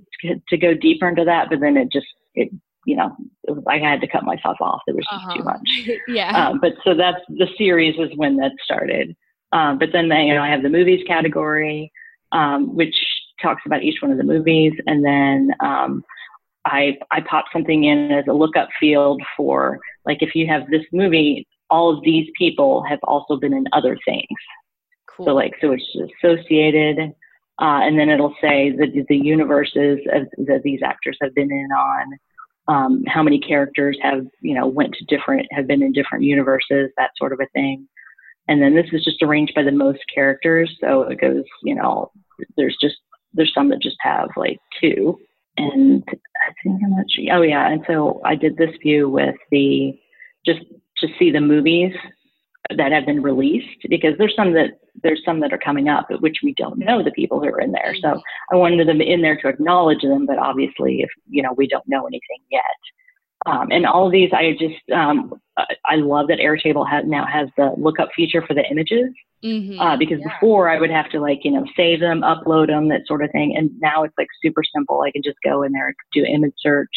to 0.49 0.57
go 0.57 0.73
deeper 0.73 1.07
into 1.07 1.23
that, 1.23 1.49
but 1.49 1.59
then 1.59 1.77
it 1.77 1.91
just 1.91 2.07
it 2.33 2.49
you 2.85 2.95
know 2.95 3.15
I 3.67 3.77
had 3.77 4.01
to 4.01 4.07
cut 4.07 4.23
myself 4.23 4.57
off. 4.59 4.81
There 4.87 4.95
was 4.95 5.05
just 5.05 5.25
uh-huh. 5.25 5.37
too 5.37 5.43
much. 5.43 5.99
yeah. 6.07 6.47
Um, 6.47 6.59
but 6.59 6.73
so 6.83 6.95
that's 6.95 7.19
the 7.29 7.47
series 7.55 7.95
is 7.99 8.09
when 8.17 8.37
that 8.37 8.51
started. 8.63 9.15
Um, 9.51 9.77
but 9.77 9.89
then 9.93 10.05
you 10.05 10.33
know 10.33 10.41
I 10.41 10.49
have 10.49 10.63
the 10.63 10.69
movies 10.69 11.03
category, 11.07 11.91
um, 12.31 12.75
which 12.75 12.95
talks 13.39 13.61
about 13.67 13.83
each 13.83 14.01
one 14.01 14.11
of 14.11 14.17
the 14.17 14.23
movies, 14.23 14.73
and 14.87 15.05
then 15.05 15.51
um, 15.59 16.03
I 16.65 16.97
I 17.11 17.21
pop 17.21 17.45
something 17.53 17.83
in 17.83 18.11
as 18.11 18.25
a 18.27 18.33
lookup 18.33 18.69
field 18.79 19.21
for 19.37 19.79
like 20.05 20.23
if 20.23 20.33
you 20.33 20.47
have 20.47 20.67
this 20.71 20.85
movie, 20.91 21.47
all 21.69 21.95
of 21.95 22.03
these 22.03 22.27
people 22.35 22.83
have 22.89 22.99
also 23.03 23.37
been 23.37 23.53
in 23.53 23.65
other 23.71 23.95
things. 24.03 24.25
Cool. 25.19 25.25
So 25.25 25.35
like, 25.35 25.53
so 25.59 25.73
it's 25.73 26.13
associated, 26.23 26.97
uh, 27.61 27.83
and 27.83 27.99
then 27.99 28.09
it'll 28.09 28.35
say 28.41 28.71
the 28.71 29.05
the 29.09 29.17
universes 29.17 29.99
of, 30.13 30.27
that 30.47 30.61
these 30.63 30.79
actors 30.83 31.17
have 31.21 31.35
been 31.35 31.51
in 31.51 31.69
on. 31.71 32.17
Um, 32.69 33.03
how 33.07 33.21
many 33.21 33.39
characters 33.39 33.97
have 34.01 34.25
you 34.41 34.55
know 34.55 34.65
went 34.65 34.93
to 34.93 35.05
different 35.05 35.45
have 35.51 35.67
been 35.67 35.83
in 35.83 35.91
different 35.91 36.23
universes, 36.23 36.89
that 36.97 37.11
sort 37.17 37.33
of 37.33 37.41
a 37.41 37.47
thing. 37.53 37.87
And 38.47 38.61
then 38.61 38.75
this 38.75 38.87
is 38.93 39.03
just 39.03 39.21
arranged 39.21 39.53
by 39.55 39.63
the 39.63 39.73
most 39.73 39.99
characters, 40.13 40.73
so 40.79 41.01
it 41.01 41.19
goes 41.19 41.43
you 41.63 41.75
know 41.75 42.11
there's 42.55 42.77
just 42.81 42.95
there's 43.33 43.53
some 43.53 43.69
that 43.69 43.81
just 43.81 43.97
have 43.99 44.29
like 44.37 44.57
two, 44.79 45.19
and 45.57 46.01
I 46.07 46.53
think 46.63 46.81
how 46.81 46.87
much. 46.87 47.11
Oh 47.29 47.41
yeah, 47.41 47.69
and 47.69 47.83
so 47.87 48.21
I 48.23 48.35
did 48.35 48.55
this 48.55 48.75
view 48.81 49.09
with 49.09 49.35
the 49.51 49.99
just 50.45 50.61
to 50.99 51.07
see 51.19 51.29
the 51.29 51.41
movies 51.41 51.93
that 52.75 52.91
have 52.91 53.05
been 53.05 53.21
released 53.21 53.87
because 53.89 54.13
there's 54.17 54.35
some 54.35 54.53
that 54.53 54.79
there's 55.01 55.21
some 55.25 55.39
that 55.39 55.53
are 55.53 55.57
coming 55.57 55.89
up 55.89 56.07
which 56.19 56.37
we 56.43 56.53
don't 56.53 56.77
know 56.77 57.03
the 57.03 57.11
people 57.11 57.39
who 57.39 57.47
are 57.47 57.61
in 57.61 57.71
there. 57.71 57.95
So 58.01 58.21
I 58.51 58.55
wanted 58.55 58.87
them 58.87 59.01
in 59.01 59.21
there 59.21 59.37
to 59.37 59.47
acknowledge 59.47 60.01
them, 60.01 60.25
but 60.25 60.37
obviously 60.37 61.01
if 61.01 61.09
you 61.27 61.41
know 61.41 61.53
we 61.53 61.67
don't 61.67 61.87
know 61.87 62.05
anything 62.05 62.39
yet. 62.51 62.63
Um, 63.45 63.69
and 63.71 63.85
all 63.85 64.05
of 64.05 64.11
these, 64.11 64.31
I 64.33 64.51
just 64.59 64.89
um, 64.93 65.33
I 65.57 65.95
love 65.95 66.27
that 66.27 66.39
Airtable 66.39 66.87
has 66.89 67.05
now 67.07 67.25
has 67.25 67.47
the 67.57 67.71
lookup 67.77 68.09
feature 68.15 68.43
for 68.45 68.53
the 68.53 68.65
images 68.69 69.09
mm-hmm. 69.43 69.79
uh, 69.79 69.97
because 69.97 70.19
yeah. 70.19 70.33
before 70.33 70.69
I 70.69 70.79
would 70.79 70.91
have 70.91 71.09
to 71.11 71.19
like 71.19 71.39
you 71.43 71.51
know 71.51 71.65
save 71.75 72.01
them, 72.01 72.21
upload 72.21 72.67
them, 72.67 72.89
that 72.89 73.07
sort 73.07 73.23
of 73.23 73.31
thing, 73.31 73.55
and 73.55 73.71
now 73.79 74.03
it's 74.03 74.17
like 74.17 74.27
super 74.43 74.61
simple. 74.75 75.01
I 75.01 75.11
can 75.11 75.23
just 75.23 75.37
go 75.43 75.63
in 75.63 75.71
there 75.71 75.95
do 76.13 76.25
image 76.25 76.53
search. 76.59 76.89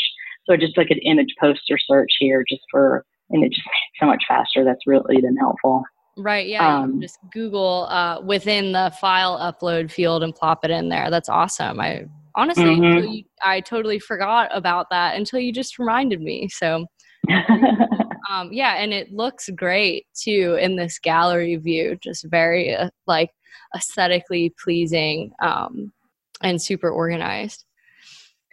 So 0.45 0.53
I 0.53 0.57
just 0.57 0.77
like 0.77 0.91
an 0.91 0.99
image 0.99 1.35
poster 1.41 1.79
search 1.79 2.11
here 2.19 2.45
just 2.49 2.63
for 2.71 3.05
and 3.33 3.45
it 3.45 3.53
just 3.53 3.67
so 3.99 4.07
much 4.07 4.25
faster. 4.29 4.65
That's 4.65 4.87
really 4.87 5.21
been 5.21 5.37
helpful. 5.37 5.83
Right. 6.17 6.47
Yeah. 6.47 6.81
Um, 6.81 7.01
just 7.01 7.19
Google 7.33 7.87
uh, 7.89 8.21
within 8.21 8.73
the 8.73 8.93
file 9.01 9.39
upload 9.39 9.91
field 9.91 10.23
and 10.23 10.35
plop 10.35 10.65
it 10.65 10.71
in 10.71 10.91
there. 10.91 11.11
That's 11.11 11.29
awesome. 11.29 11.81
I 11.81 12.05
honestly, 12.35 12.65
mm-hmm. 12.65 13.09
you, 13.09 13.25
I 13.43 13.61
totally 13.61 13.99
forgot 13.99 14.51
about 14.53 14.91
that 14.91 15.17
until 15.17 15.41
you 15.41 15.53
just 15.53 15.79
reminded 15.79 16.21
me. 16.21 16.49
So, 16.49 16.87
um, 18.31 18.53
yeah, 18.53 18.75
and 18.77 18.93
it 18.93 19.13
looks 19.13 19.49
great 19.57 20.07
too 20.15 20.59
in 20.61 20.77
this 20.77 20.99
gallery 20.99 21.57
view. 21.57 21.97
Just 22.03 22.27
very 22.29 22.75
uh, 22.75 22.91
like 23.07 23.31
aesthetically 23.75 24.53
pleasing 24.63 25.33
um, 25.41 25.93
and 26.43 26.61
super 26.61 26.91
organized 26.91 27.65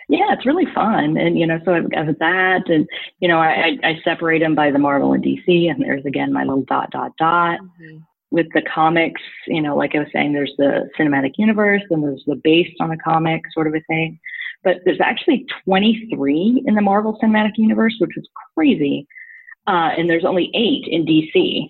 yeah, 0.09 0.33
it's 0.33 0.45
really 0.45 0.65
fun. 0.73 1.17
And, 1.17 1.37
you 1.37 1.45
know, 1.45 1.59
so 1.63 1.73
I've 1.75 1.91
got 1.91 2.07
that. 2.17 2.63
And, 2.67 2.89
you 3.19 3.27
know, 3.27 3.37
I, 3.37 3.77
I 3.83 3.99
separate 4.03 4.39
them 4.39 4.55
by 4.55 4.71
the 4.71 4.79
Marvel 4.79 5.13
and 5.13 5.23
DC. 5.23 5.69
And 5.69 5.81
there's, 5.81 6.03
again, 6.03 6.33
my 6.33 6.43
little 6.43 6.63
dot, 6.63 6.89
dot, 6.89 7.11
dot. 7.17 7.59
Mm-hmm. 7.59 7.99
With 8.31 8.47
the 8.53 8.61
comics, 8.61 9.21
you 9.47 9.61
know, 9.61 9.75
like 9.75 9.95
I 9.95 9.99
was 9.99 10.07
saying, 10.13 10.33
there's 10.33 10.53
the 10.57 10.87
cinematic 10.99 11.33
universe 11.37 11.81
and 11.89 12.03
there's 12.03 12.23
the 12.27 12.35
based 12.43 12.75
on 12.79 12.91
a 12.91 12.97
comic 12.97 13.41
sort 13.53 13.65
of 13.65 13.73
a 13.73 13.81
thing. 13.87 14.19
But 14.63 14.77
there's 14.85 15.01
actually 15.01 15.45
23 15.65 16.63
in 16.65 16.75
the 16.75 16.81
Marvel 16.81 17.17
Cinematic 17.23 17.53
Universe, 17.57 17.95
which 17.99 18.15
is 18.17 18.27
crazy. 18.55 19.07
Uh, 19.67 19.89
and 19.97 20.09
there's 20.09 20.25
only 20.25 20.51
eight 20.53 20.85
in 20.87 21.05
DC. 21.05 21.69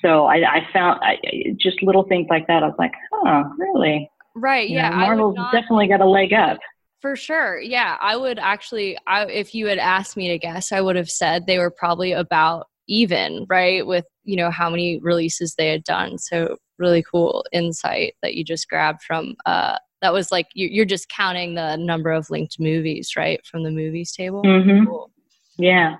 So 0.00 0.26
I, 0.26 0.36
I 0.36 0.68
found 0.72 1.00
I, 1.02 1.16
just 1.60 1.82
little 1.82 2.04
things 2.04 2.26
like 2.28 2.46
that. 2.46 2.62
I 2.62 2.66
was 2.66 2.76
like, 2.78 2.92
oh, 3.12 3.44
really? 3.58 4.10
Right. 4.34 4.68
You 4.68 4.76
yeah. 4.76 4.90
Know, 4.90 4.96
Marvel's 4.96 5.36
not, 5.36 5.52
definitely 5.52 5.88
got 5.88 6.00
a 6.00 6.08
leg 6.08 6.32
up. 6.32 6.58
For 7.04 7.16
sure. 7.16 7.60
Yeah. 7.60 7.98
I 8.00 8.16
would 8.16 8.38
actually, 8.38 8.96
I, 9.06 9.26
if 9.26 9.54
you 9.54 9.66
had 9.66 9.76
asked 9.76 10.16
me 10.16 10.28
to 10.28 10.38
guess, 10.38 10.72
I 10.72 10.80
would 10.80 10.96
have 10.96 11.10
said 11.10 11.46
they 11.46 11.58
were 11.58 11.70
probably 11.70 12.12
about 12.12 12.68
even, 12.88 13.44
right? 13.46 13.86
With, 13.86 14.06
you 14.22 14.36
know, 14.36 14.50
how 14.50 14.70
many 14.70 15.00
releases 15.00 15.54
they 15.54 15.68
had 15.68 15.84
done. 15.84 16.16
So 16.16 16.56
really 16.78 17.02
cool 17.02 17.44
insight 17.52 18.14
that 18.22 18.36
you 18.36 18.42
just 18.42 18.70
grabbed 18.70 19.02
from 19.02 19.34
uh 19.44 19.76
that 20.00 20.14
was 20.14 20.32
like 20.32 20.46
you're 20.54 20.86
just 20.86 21.10
counting 21.10 21.56
the 21.56 21.76
number 21.76 22.10
of 22.10 22.30
linked 22.30 22.58
movies, 22.58 23.10
right, 23.18 23.44
from 23.44 23.64
the 23.64 23.70
movies 23.70 24.12
table. 24.12 24.42
Mm-hmm. 24.42 24.86
Cool. 24.86 25.10
Yeah. 25.58 25.96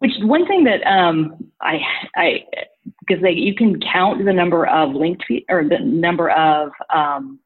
Which 0.00 0.14
one 0.22 0.44
thing 0.48 0.64
that 0.64 0.84
um, 0.88 1.36
I 1.60 1.78
I 2.16 2.44
because 3.06 3.22
like 3.22 3.36
you 3.36 3.54
can 3.54 3.78
count 3.78 4.24
the 4.24 4.32
number 4.32 4.66
of 4.66 4.92
linked 4.92 5.22
or 5.48 5.62
the 5.62 5.78
number 5.78 6.30
of 6.30 6.72
um, 6.92 7.38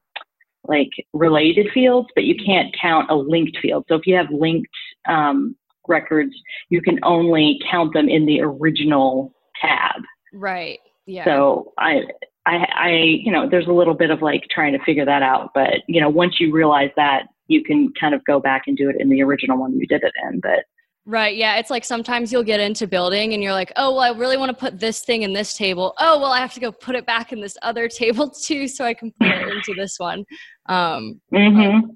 like 0.65 0.89
related 1.13 1.67
fields, 1.73 2.09
but 2.15 2.23
you 2.23 2.35
can't 2.35 2.75
count 2.79 3.09
a 3.09 3.15
linked 3.15 3.57
field. 3.61 3.85
So 3.87 3.95
if 3.95 4.05
you 4.05 4.15
have 4.15 4.27
linked 4.31 4.69
um, 5.07 5.55
records, 5.87 6.33
you 6.69 6.81
can 6.81 6.99
only 7.03 7.59
count 7.69 7.93
them 7.93 8.07
in 8.09 8.25
the 8.25 8.41
original 8.41 9.33
tab. 9.59 10.01
Right. 10.33 10.79
Yeah. 11.05 11.25
So 11.25 11.73
I, 11.77 12.01
I, 12.45 12.67
I, 12.75 12.89
you 12.89 13.31
know, 13.31 13.49
there's 13.49 13.67
a 13.67 13.73
little 13.73 13.93
bit 13.93 14.11
of 14.11 14.21
like 14.21 14.43
trying 14.49 14.73
to 14.73 14.83
figure 14.83 15.05
that 15.05 15.23
out, 15.23 15.51
but 15.53 15.81
you 15.87 15.99
know, 15.99 16.09
once 16.09 16.39
you 16.39 16.51
realize 16.51 16.91
that, 16.95 17.23
you 17.47 17.63
can 17.63 17.91
kind 17.99 18.15
of 18.15 18.23
go 18.23 18.39
back 18.39 18.63
and 18.67 18.77
do 18.77 18.89
it 18.89 18.95
in 18.97 19.09
the 19.09 19.21
original 19.21 19.57
one 19.57 19.77
you 19.77 19.85
did 19.85 20.03
it 20.03 20.13
in. 20.23 20.39
But 20.39 20.63
Right. 21.11 21.35
Yeah. 21.35 21.57
It's 21.57 21.69
like 21.69 21.83
sometimes 21.83 22.31
you'll 22.31 22.41
get 22.41 22.61
into 22.61 22.87
building 22.87 23.33
and 23.33 23.43
you're 23.43 23.51
like, 23.51 23.73
oh, 23.75 23.95
well, 23.95 23.99
I 23.99 24.17
really 24.17 24.37
want 24.37 24.49
to 24.49 24.55
put 24.57 24.79
this 24.79 25.01
thing 25.01 25.23
in 25.23 25.33
this 25.33 25.57
table. 25.57 25.93
Oh, 25.99 26.17
well, 26.17 26.31
I 26.31 26.39
have 26.39 26.53
to 26.53 26.61
go 26.61 26.71
put 26.71 26.95
it 26.95 27.05
back 27.05 27.33
in 27.33 27.41
this 27.41 27.57
other 27.63 27.87
table 27.89 28.29
too 28.29 28.69
so 28.69 28.85
I 28.85 28.93
can 28.93 29.11
put 29.19 29.27
it 29.27 29.49
into 29.49 29.73
this 29.75 29.99
one. 29.99 30.23
Um, 30.67 31.19
mm-hmm. 31.33 31.89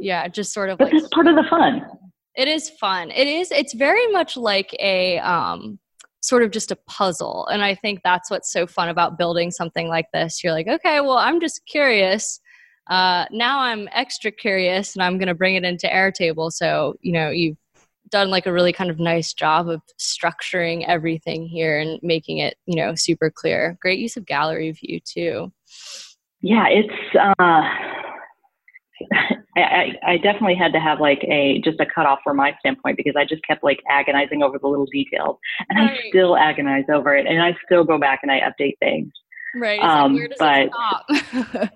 yeah, 0.00 0.26
just 0.26 0.52
sort 0.52 0.70
of 0.70 0.78
but 0.78 0.92
like. 0.92 1.08
part 1.12 1.28
of 1.28 1.36
the 1.36 1.44
fun. 1.48 1.86
It 2.34 2.48
is 2.48 2.70
fun. 2.70 3.12
It 3.12 3.28
is. 3.28 3.52
It's 3.52 3.72
very 3.72 4.04
much 4.08 4.36
like 4.36 4.74
a 4.80 5.20
um, 5.20 5.78
sort 6.20 6.42
of 6.42 6.50
just 6.50 6.72
a 6.72 6.76
puzzle. 6.88 7.46
And 7.46 7.62
I 7.62 7.76
think 7.76 8.00
that's 8.02 8.32
what's 8.32 8.50
so 8.50 8.66
fun 8.66 8.88
about 8.88 9.16
building 9.16 9.52
something 9.52 9.86
like 9.86 10.06
this. 10.12 10.42
You're 10.42 10.52
like, 10.52 10.66
okay, 10.66 11.00
well, 11.00 11.18
I'm 11.18 11.40
just 11.40 11.64
curious. 11.66 12.40
Uh, 12.90 13.26
now 13.30 13.60
I'm 13.60 13.88
extra 13.92 14.32
curious 14.32 14.96
and 14.96 15.04
I'm 15.04 15.18
going 15.18 15.28
to 15.28 15.34
bring 15.36 15.54
it 15.54 15.62
into 15.62 15.86
Airtable. 15.86 16.50
So, 16.50 16.96
you 17.00 17.12
know, 17.12 17.30
you've 17.30 17.56
done 18.10 18.30
like 18.30 18.46
a 18.46 18.52
really 18.52 18.72
kind 18.72 18.90
of 18.90 18.98
nice 18.98 19.32
job 19.32 19.68
of 19.68 19.82
structuring 19.98 20.84
everything 20.86 21.46
here 21.46 21.78
and 21.78 21.98
making 22.02 22.38
it 22.38 22.56
you 22.66 22.76
know 22.76 22.94
super 22.94 23.30
clear 23.30 23.76
great 23.80 23.98
use 23.98 24.16
of 24.16 24.26
gallery 24.26 24.70
view 24.72 25.00
too 25.00 25.52
yeah 26.40 26.66
it's 26.68 27.16
uh 27.38 27.62
I, 29.56 29.92
I 30.06 30.16
definitely 30.18 30.54
had 30.54 30.72
to 30.72 30.80
have 30.80 31.00
like 31.00 31.22
a 31.24 31.60
just 31.64 31.80
a 31.80 31.86
cutoff 31.86 32.18
from 32.22 32.36
my 32.36 32.54
standpoint 32.60 32.96
because 32.96 33.14
I 33.16 33.24
just 33.24 33.42
kept 33.46 33.64
like 33.64 33.82
agonizing 33.88 34.42
over 34.42 34.58
the 34.58 34.68
little 34.68 34.86
details, 34.86 35.38
and 35.68 35.78
right. 35.78 35.98
I 35.98 36.08
still 36.08 36.36
agonize 36.36 36.84
over 36.92 37.14
it, 37.16 37.26
and 37.26 37.42
I 37.42 37.56
still 37.64 37.84
go 37.84 37.98
back 37.98 38.20
and 38.22 38.30
I 38.30 38.40
update 38.40 38.78
things. 38.80 39.12
Right. 39.54 39.80
Um, 39.80 40.14
like, 40.14 40.30
but 40.38 40.70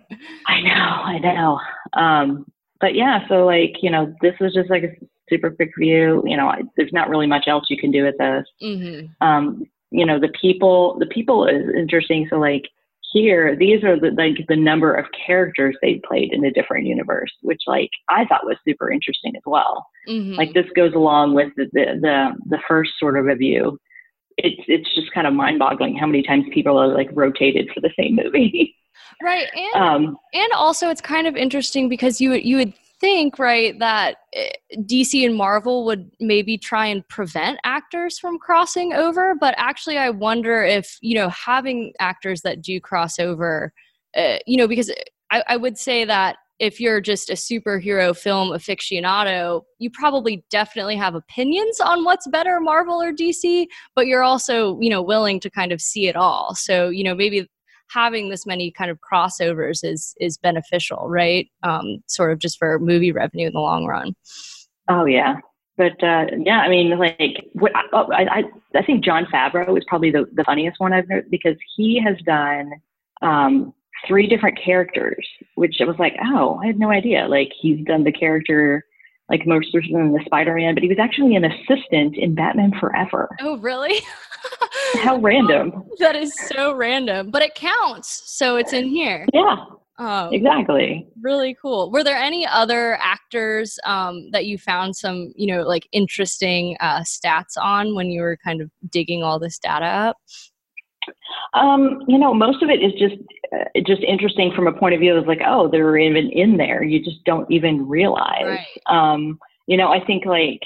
I 0.46 0.60
know, 0.60 0.70
I 0.74 1.18
know. 1.18 1.60
Um, 1.94 2.46
but 2.80 2.94
yeah, 2.94 3.26
so 3.28 3.46
like 3.46 3.76
you 3.82 3.90
know, 3.90 4.14
this 4.20 4.34
was 4.40 4.52
just 4.52 4.70
like 4.70 4.84
a 4.84 4.92
super 5.30 5.50
quick 5.50 5.70
view. 5.78 6.22
You 6.26 6.36
know, 6.36 6.48
I, 6.48 6.62
there's 6.76 6.92
not 6.92 7.08
really 7.08 7.26
much 7.26 7.48
else 7.48 7.64
you 7.70 7.78
can 7.78 7.90
do 7.90 8.04
with 8.04 8.18
this. 8.18 8.44
Mm-hmm. 8.62 9.26
Um, 9.26 9.64
you 9.90 10.04
know, 10.04 10.20
the 10.20 10.32
people, 10.40 10.98
the 10.98 11.06
people 11.06 11.46
is 11.46 11.64
interesting. 11.74 12.26
So 12.28 12.36
like 12.36 12.64
here, 13.12 13.56
these 13.56 13.82
are 13.82 13.98
the 13.98 14.10
like 14.10 14.46
the 14.48 14.56
number 14.56 14.94
of 14.94 15.06
characters 15.26 15.76
they 15.82 16.00
played 16.06 16.32
in 16.32 16.44
a 16.44 16.50
different 16.50 16.86
universe, 16.86 17.32
which 17.42 17.62
like 17.66 17.90
I 18.08 18.24
thought 18.24 18.44
was 18.44 18.56
super 18.66 18.90
interesting 18.90 19.34
as 19.36 19.42
well. 19.46 19.86
Mm-hmm. 20.08 20.34
Like 20.34 20.54
this 20.54 20.66
goes 20.76 20.94
along 20.94 21.34
with 21.34 21.52
the, 21.56 21.66
the 21.72 21.98
the 22.00 22.30
the 22.48 22.58
first 22.68 22.92
sort 22.98 23.18
of 23.18 23.26
a 23.28 23.34
view. 23.34 23.78
It's 24.36 24.62
it's 24.68 24.94
just 24.94 25.12
kind 25.12 25.26
of 25.26 25.34
mind 25.34 25.58
boggling 25.58 25.96
how 25.96 26.06
many 26.06 26.22
times 26.22 26.44
people 26.52 26.78
are 26.78 26.88
like 26.88 27.10
rotated 27.12 27.70
for 27.74 27.80
the 27.80 27.92
same 27.98 28.16
movie. 28.16 28.76
Right, 29.22 29.48
and 29.54 29.82
um, 29.82 30.18
and 30.32 30.52
also 30.54 30.88
it's 30.88 31.02
kind 31.02 31.26
of 31.26 31.36
interesting 31.36 31.90
because 31.90 32.22
you 32.22 32.32
you 32.34 32.56
would 32.56 32.72
think, 33.00 33.38
right, 33.38 33.78
that 33.78 34.18
eh, 34.34 34.50
DC 34.76 35.24
and 35.24 35.34
Marvel 35.34 35.84
would 35.86 36.10
maybe 36.20 36.58
try 36.58 36.86
and 36.86 37.06
prevent 37.08 37.58
actors 37.64 38.18
from 38.18 38.38
crossing 38.38 38.92
over. 38.92 39.34
But 39.34 39.54
actually, 39.56 39.98
I 39.98 40.10
wonder 40.10 40.62
if, 40.62 40.98
you 41.00 41.14
know, 41.14 41.28
having 41.30 41.92
actors 41.98 42.42
that 42.42 42.62
do 42.62 42.80
cross 42.80 43.18
over, 43.18 43.72
uh, 44.16 44.38
you 44.46 44.56
know, 44.56 44.68
because 44.68 44.92
I, 45.30 45.42
I 45.48 45.56
would 45.56 45.78
say 45.78 46.04
that 46.04 46.36
if 46.60 46.78
you're 46.78 47.00
just 47.00 47.30
a 47.30 47.34
superhero 47.34 48.14
film 48.14 48.50
aficionado, 48.50 49.62
you 49.78 49.90
probably 49.90 50.44
definitely 50.50 50.94
have 50.94 51.14
opinions 51.14 51.80
on 51.80 52.04
what's 52.04 52.28
better, 52.28 52.60
Marvel 52.60 53.02
or 53.02 53.12
DC, 53.12 53.66
but 53.96 54.06
you're 54.06 54.22
also, 54.22 54.78
you 54.78 54.90
know, 54.90 55.00
willing 55.00 55.40
to 55.40 55.48
kind 55.48 55.72
of 55.72 55.80
see 55.80 56.06
it 56.06 56.16
all. 56.16 56.54
So, 56.54 56.90
you 56.90 57.02
know, 57.02 57.14
maybe 57.14 57.48
having 57.92 58.28
this 58.28 58.46
many 58.46 58.70
kind 58.70 58.90
of 58.90 58.98
crossovers 59.00 59.80
is 59.82 60.14
is 60.20 60.38
beneficial, 60.38 61.08
right? 61.08 61.48
Um, 61.62 62.02
sort 62.06 62.32
of 62.32 62.38
just 62.38 62.58
for 62.58 62.78
movie 62.78 63.12
revenue 63.12 63.48
in 63.48 63.52
the 63.52 63.60
long 63.60 63.86
run. 63.86 64.14
Oh 64.88 65.04
yeah, 65.04 65.36
but 65.76 66.02
uh, 66.02 66.26
yeah, 66.44 66.60
I 66.60 66.68
mean, 66.68 66.98
like 66.98 67.46
what 67.52 67.72
oh, 67.92 68.10
I, 68.12 68.38
I 68.38 68.42
I 68.76 68.82
think 68.82 69.04
Jon 69.04 69.26
Favreau 69.26 69.76
is 69.76 69.84
probably 69.86 70.10
the 70.10 70.26
the 70.32 70.44
funniest 70.44 70.80
one 70.80 70.92
I've 70.92 71.08
heard 71.08 71.30
because 71.30 71.56
he 71.76 72.00
has 72.04 72.16
done. 72.24 72.72
Um, 73.22 73.74
three 74.08 74.26
different 74.26 74.58
characters, 74.58 75.28
which 75.56 75.76
I 75.78 75.84
was 75.84 75.96
like, 75.98 76.16
oh, 76.24 76.58
I 76.62 76.68
had 76.68 76.78
no 76.78 76.90
idea. 76.90 77.28
Like 77.28 77.52
he's 77.60 77.84
done 77.84 78.04
the 78.04 78.12
character 78.12 78.82
like 79.30 79.46
most 79.46 79.68
recently 79.72 80.00
in 80.00 80.12
the 80.12 80.22
Spider-Man, 80.26 80.74
but 80.74 80.82
he 80.82 80.88
was 80.88 80.98
actually 80.98 81.36
an 81.36 81.44
assistant 81.44 82.16
in 82.16 82.34
Batman 82.34 82.72
Forever. 82.80 83.28
Oh, 83.40 83.58
really? 83.58 83.94
How 85.02 85.18
random. 85.18 85.84
that 85.98 86.16
is 86.16 86.34
so 86.48 86.74
random, 86.74 87.30
but 87.30 87.42
it 87.42 87.54
counts. 87.54 88.22
So 88.26 88.56
it's 88.56 88.72
in 88.72 88.88
here. 88.88 89.26
Yeah. 89.32 89.56
Oh, 90.02 90.30
exactly. 90.30 91.06
Really 91.20 91.54
cool. 91.60 91.90
Were 91.90 92.02
there 92.02 92.16
any 92.16 92.46
other 92.46 92.96
actors 93.02 93.78
um, 93.84 94.30
that 94.30 94.46
you 94.46 94.56
found 94.56 94.96
some, 94.96 95.30
you 95.36 95.46
know, 95.46 95.62
like 95.62 95.86
interesting 95.92 96.74
uh, 96.80 97.00
stats 97.00 97.58
on 97.60 97.94
when 97.94 98.06
you 98.06 98.22
were 98.22 98.38
kind 98.42 98.62
of 98.62 98.70
digging 98.88 99.22
all 99.22 99.38
this 99.38 99.58
data 99.58 99.84
up? 99.84 100.16
Um, 101.52 102.02
you 102.08 102.18
know, 102.18 102.32
most 102.32 102.62
of 102.62 102.70
it 102.70 102.82
is 102.82 102.92
just 102.92 103.16
uh, 103.52 103.80
just 103.86 104.02
interesting 104.02 104.52
from 104.56 104.66
a 104.66 104.72
point 104.72 104.94
of 104.94 105.00
view 105.00 105.14
of 105.16 105.26
like, 105.26 105.40
oh, 105.46 105.68
they're 105.68 105.98
even 105.98 106.30
in 106.30 106.56
there. 106.56 106.82
You 106.82 107.04
just 107.04 107.22
don't 107.24 107.50
even 107.50 107.86
realize. 107.86 108.44
Right. 108.46 108.66
Um, 108.86 109.38
you 109.66 109.76
know, 109.76 109.88
I 109.88 110.04
think 110.04 110.24
like 110.24 110.60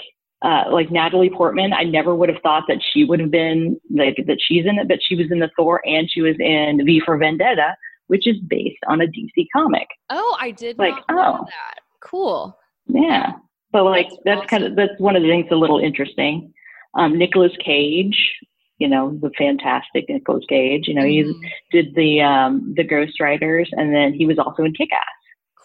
uh, 0.44 0.64
like 0.70 0.90
Natalie 0.90 1.30
Portman, 1.30 1.72
I 1.72 1.84
never 1.84 2.14
would 2.14 2.28
have 2.28 2.42
thought 2.42 2.64
that 2.68 2.82
she 2.92 3.02
would 3.02 3.18
have 3.18 3.30
been 3.30 3.80
like 3.90 4.22
that 4.26 4.38
she's 4.46 4.66
in 4.66 4.78
it, 4.78 4.88
but 4.88 4.98
she 5.02 5.16
was 5.16 5.30
in 5.30 5.38
the 5.38 5.50
Thor 5.56 5.80
and 5.86 6.08
she 6.10 6.20
was 6.20 6.36
in 6.38 6.84
V 6.84 7.00
for 7.04 7.16
Vendetta, 7.16 7.74
which 8.08 8.26
is 8.26 8.36
based 8.46 8.78
on 8.86 9.00
a 9.00 9.06
DC 9.06 9.46
comic. 9.54 9.88
Oh, 10.10 10.36
I 10.38 10.50
did 10.50 10.78
like 10.78 10.94
oh 11.08 11.46
that. 11.46 11.80
Cool. 12.00 12.56
Yeah. 12.86 13.32
So 13.72 13.84
like 13.84 14.10
that's, 14.10 14.20
that's 14.24 14.38
awesome. 14.38 14.48
kind 14.48 14.64
of 14.64 14.76
that's 14.76 15.00
one 15.00 15.16
of 15.16 15.22
the 15.22 15.28
things 15.28 15.46
a 15.50 15.56
little 15.56 15.78
interesting. 15.78 16.52
Um, 16.94 17.16
Nicolas 17.18 17.52
Cage, 17.64 18.30
you 18.76 18.86
know, 18.86 19.18
the 19.22 19.30
fantastic 19.38 20.04
Nicolas 20.10 20.44
Cage. 20.46 20.88
You 20.88 20.94
know, 20.94 21.04
mm-hmm. 21.04 21.40
he 21.40 21.82
did 21.82 21.94
the 21.94 22.20
um, 22.20 22.74
the 22.76 22.84
Ghost 22.84 23.18
Riders, 23.18 23.70
and 23.72 23.94
then 23.94 24.12
he 24.12 24.26
was 24.26 24.38
also 24.38 24.62
in 24.64 24.74
Kick 24.74 24.90
Ass. 24.92 25.00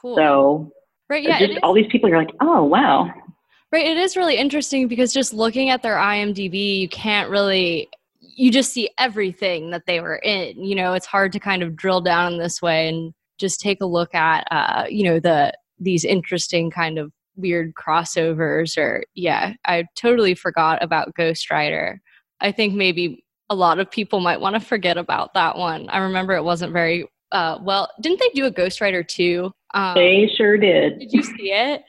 Cool. 0.02 0.16
So 0.16 0.72
right, 1.10 1.22
yeah, 1.22 1.38
just 1.38 1.60
all 1.64 1.74
these 1.74 1.92
people 1.92 2.10
are 2.10 2.18
like, 2.18 2.34
oh 2.40 2.64
wow, 2.64 3.12
Right. 3.72 3.86
It 3.86 3.98
is 3.98 4.18
really 4.18 4.38
interesting 4.38 4.88
because 4.88 5.14
just 5.14 5.34
looking 5.34 5.70
at 5.70 5.84
their 5.84 5.98
IMDb, 5.98 6.80
you 6.80 6.90
can't 6.90 7.30
really, 7.30 7.90
you 8.20 8.52
just 8.52 8.74
see 8.74 8.90
everything 8.98 9.70
that 9.70 9.86
they 9.86 10.00
were 10.00 10.16
in. 10.18 10.64
You 10.64 10.76
know, 10.76 10.94
it's 10.94 11.06
hard 11.06 11.32
to 11.34 11.40
kind 11.40 11.62
of 11.62 11.76
drill 11.76 12.02
down 12.02 12.34
in 12.34 12.40
this 12.40 12.62
way 12.62 12.90
and 12.90 13.14
just 13.38 13.60
take 13.60 13.80
a 13.82 13.86
look 13.86 14.16
at, 14.16 14.48
uh, 14.50 14.86
you 14.90 15.04
know, 15.04 15.20
the, 15.20 15.54
these 15.80 16.04
interesting 16.04 16.72
kind 16.72 16.98
of 16.98 17.12
weird 17.36 17.76
crossovers 17.76 18.76
or, 18.76 19.04
yeah, 19.14 19.54
I 19.66 19.86
totally 19.96 20.34
forgot 20.34 20.84
about 20.84 21.14
Ghost 21.16 21.52
Rider. 21.52 22.02
I 22.42 22.52
think 22.52 22.74
maybe 22.74 23.24
a 23.52 23.56
lot 23.56 23.80
of 23.80 23.90
people 23.90 24.20
might 24.20 24.42
want 24.42 24.56
to 24.56 24.60
forget 24.60 24.98
about 24.98 25.34
that 25.36 25.58
one. 25.58 25.90
I 25.90 26.00
remember 26.00 26.34
it 26.34 26.44
wasn't 26.44 26.74
very 26.74 27.08
uh, 27.32 27.60
well. 27.62 27.90
Didn't 28.02 28.20
they 28.20 28.30
do 28.34 28.46
a 28.46 28.52
Ghost 28.52 28.82
Rider 28.82 29.04
too? 29.04 29.52
Um, 29.76 29.94
they 29.96 30.30
sure 30.36 30.58
did. 30.58 31.00
Did 31.00 31.14
you 31.14 31.24
see 31.24 31.52
it? 31.52 31.84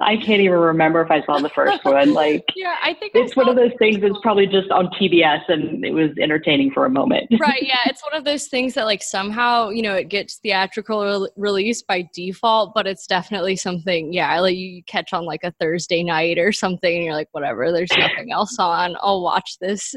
I 0.00 0.16
can't 0.16 0.40
even 0.40 0.58
remember 0.58 1.00
if 1.00 1.10
I 1.10 1.24
saw 1.24 1.38
the 1.38 1.48
first 1.48 1.84
one. 1.84 2.12
Like, 2.12 2.44
yeah, 2.56 2.76
I 2.82 2.94
think 2.94 3.12
it's 3.14 3.36
one 3.36 3.48
of 3.48 3.56
those 3.56 3.72
things 3.78 4.00
that's 4.00 4.18
probably 4.22 4.46
just 4.46 4.70
on 4.70 4.88
TBS 4.88 5.42
and 5.48 5.84
it 5.84 5.92
was 5.92 6.10
entertaining 6.20 6.72
for 6.72 6.86
a 6.86 6.90
moment. 6.90 7.28
right. 7.40 7.62
Yeah. 7.62 7.80
It's 7.86 8.02
one 8.02 8.14
of 8.14 8.24
those 8.24 8.48
things 8.48 8.74
that, 8.74 8.84
like, 8.84 9.02
somehow, 9.02 9.68
you 9.68 9.82
know, 9.82 9.94
it 9.94 10.08
gets 10.08 10.36
theatrical 10.36 11.20
re- 11.20 11.28
release 11.36 11.82
by 11.82 12.08
default, 12.14 12.74
but 12.74 12.86
it's 12.86 13.06
definitely 13.06 13.56
something, 13.56 14.12
yeah, 14.12 14.38
like 14.40 14.56
you 14.56 14.82
catch 14.84 15.12
on 15.12 15.24
like 15.24 15.44
a 15.44 15.54
Thursday 15.60 16.02
night 16.02 16.38
or 16.38 16.52
something 16.52 16.94
and 16.94 17.04
you're 17.04 17.14
like, 17.14 17.28
whatever, 17.32 17.70
there's 17.70 17.92
nothing 17.96 18.32
else 18.32 18.58
on. 18.58 18.96
I'll 19.00 19.22
watch 19.22 19.58
this. 19.60 19.94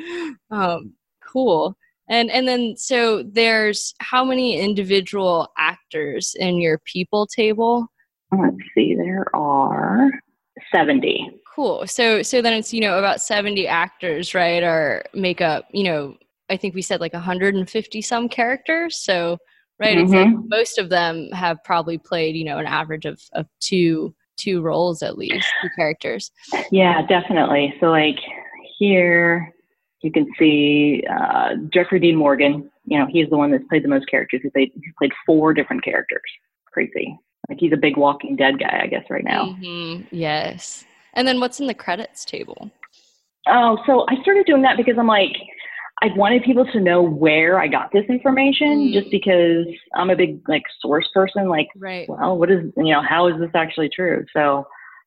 um, 0.50 0.92
cool. 1.26 1.76
And 2.08 2.30
and 2.30 2.46
then 2.46 2.76
so 2.76 3.22
there's 3.22 3.94
how 4.00 4.24
many 4.24 4.60
individual 4.60 5.48
actors 5.56 6.34
in 6.38 6.60
your 6.60 6.78
people 6.84 7.26
table? 7.26 7.86
Let's 8.32 8.56
see, 8.74 8.94
there 8.94 9.26
are 9.34 10.10
70. 10.72 11.40
Cool. 11.54 11.86
So 11.86 12.22
so 12.22 12.40
then 12.40 12.54
it's, 12.54 12.72
you 12.72 12.80
know, 12.80 12.98
about 12.98 13.20
70 13.20 13.68
actors, 13.68 14.34
right? 14.34 14.62
Or 14.62 15.04
make 15.14 15.40
up, 15.40 15.66
you 15.72 15.84
know, 15.84 16.16
I 16.48 16.56
think 16.56 16.74
we 16.74 16.82
said 16.82 17.00
like 17.00 17.12
150 17.12 18.02
some 18.02 18.28
characters. 18.28 18.98
So 18.98 19.38
right, 19.78 19.96
mm-hmm. 19.96 20.04
it's 20.04 20.12
like 20.12 20.48
most 20.48 20.78
of 20.78 20.88
them 20.88 21.28
have 21.32 21.62
probably 21.64 21.98
played, 21.98 22.36
you 22.36 22.44
know, 22.44 22.58
an 22.58 22.66
average 22.66 23.04
of 23.04 23.20
of 23.32 23.46
two 23.60 24.14
two 24.38 24.62
roles 24.62 25.02
at 25.02 25.18
least, 25.18 25.46
two 25.62 25.68
characters. 25.76 26.30
Yeah, 26.70 27.02
definitely. 27.06 27.74
So 27.80 27.86
like 27.86 28.18
here 28.78 29.52
you 30.02 30.10
can 30.10 30.26
see 30.38 31.04
uh, 31.10 31.54
Jeffrey 31.72 32.00
Dean 32.00 32.16
Morgan. 32.16 32.70
You 32.84 32.98
know, 32.98 33.06
he's 33.08 33.30
the 33.30 33.36
one 33.36 33.50
that's 33.50 33.64
played 33.68 33.84
the 33.84 33.88
most 33.88 34.08
characters. 34.08 34.40
He 34.42 34.50
played, 34.50 34.72
he 34.74 34.92
played 34.98 35.12
four 35.24 35.54
different 35.54 35.84
characters. 35.84 36.20
Crazy. 36.72 37.16
Like 37.48 37.58
he's 37.58 37.72
a 37.72 37.76
big 37.76 37.96
Walking 37.96 38.36
Dead 38.36 38.58
guy, 38.58 38.80
I 38.82 38.86
guess, 38.86 39.04
right 39.10 39.24
now. 39.24 39.56
Mm-hmm. 39.60 40.14
Yes. 40.14 40.84
And 41.14 41.26
then 41.26 41.40
what's 41.40 41.60
in 41.60 41.66
the 41.66 41.74
credits 41.74 42.24
table? 42.24 42.70
Oh, 43.46 43.78
so 43.86 44.06
I 44.08 44.20
started 44.22 44.46
doing 44.46 44.62
that 44.62 44.76
because 44.76 44.96
I'm 44.98 45.08
like, 45.08 45.36
I 46.02 46.06
wanted 46.16 46.42
people 46.42 46.64
to 46.66 46.80
know 46.80 47.02
where 47.02 47.60
I 47.60 47.68
got 47.68 47.92
this 47.92 48.04
information 48.08 48.88
mm. 48.88 48.92
just 48.92 49.10
because 49.10 49.66
I'm 49.94 50.10
a 50.10 50.16
big 50.16 50.40
like 50.48 50.62
source 50.80 51.08
person. 51.14 51.48
Like, 51.48 51.68
right. 51.76 52.08
well, 52.08 52.38
what 52.38 52.50
is, 52.50 52.64
you 52.76 52.92
know, 52.92 53.02
how 53.02 53.28
is 53.28 53.38
this 53.38 53.50
actually 53.54 53.88
true? 53.88 54.24
So, 54.32 54.66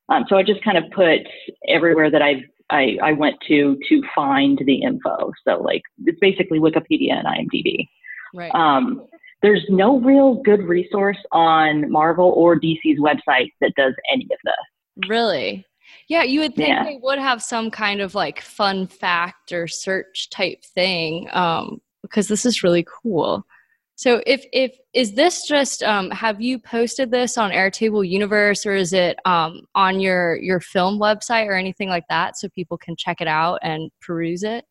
um, 0.09 0.25
so 0.29 0.37
I 0.37 0.43
just 0.43 0.63
kind 0.63 0.77
of 0.77 0.85
put 0.91 1.19
everywhere 1.67 2.11
that 2.11 2.21
I've, 2.21 2.43
I, 2.69 2.97
I 3.03 3.11
went 3.11 3.35
to 3.47 3.77
to 3.89 4.01
find 4.15 4.59
the 4.65 4.81
info. 4.81 5.31
So 5.47 5.61
like 5.61 5.83
it's 6.05 6.19
basically 6.19 6.59
Wikipedia 6.59 7.13
and 7.13 7.27
IMDb. 7.27 7.87
Right. 8.33 8.53
Um, 8.55 9.05
there's 9.45 9.63
no 9.69 9.99
real 9.99 10.41
good 10.41 10.63
resource 10.63 11.19
on 11.31 11.91
Marvel 11.91 12.31
or 12.35 12.59
DC's 12.59 12.99
website 12.99 13.51
that 13.61 13.73
does 13.77 13.93
any 14.11 14.23
of 14.23 14.39
this. 14.43 15.07
Really? 15.07 15.63
Yeah, 16.07 16.23
you 16.23 16.39
would 16.39 16.55
think 16.55 16.69
yeah. 16.69 16.83
they 16.83 16.99
would 16.99 17.19
have 17.19 17.43
some 17.43 17.69
kind 17.69 18.01
of 18.01 18.15
like 18.15 18.41
fun 18.41 18.87
fact 18.87 19.51
or 19.51 19.67
search 19.67 20.31
type 20.31 20.65
thing 20.65 21.29
um, 21.31 21.79
because 22.01 22.27
this 22.27 22.43
is 22.43 22.63
really 22.63 22.87
cool. 23.03 23.45
So 23.93 24.23
if 24.25 24.43
if 24.51 24.75
is 24.95 25.13
this 25.13 25.47
just 25.47 25.83
um, 25.83 26.09
have 26.09 26.41
you 26.41 26.57
posted 26.57 27.11
this 27.11 27.37
on 27.37 27.51
Airtable 27.51 28.07
Universe 28.07 28.65
or 28.65 28.73
is 28.73 28.93
it 28.93 29.19
um, 29.25 29.61
on 29.75 29.99
your 29.99 30.37
your 30.37 30.59
film 30.59 30.99
website 30.99 31.45
or 31.45 31.53
anything 31.53 31.89
like 31.89 32.05
that 32.09 32.35
so 32.35 32.49
people 32.49 32.79
can 32.79 32.95
check 32.95 33.21
it 33.21 33.27
out 33.27 33.59
and 33.61 33.91
peruse 34.01 34.41
it? 34.41 34.65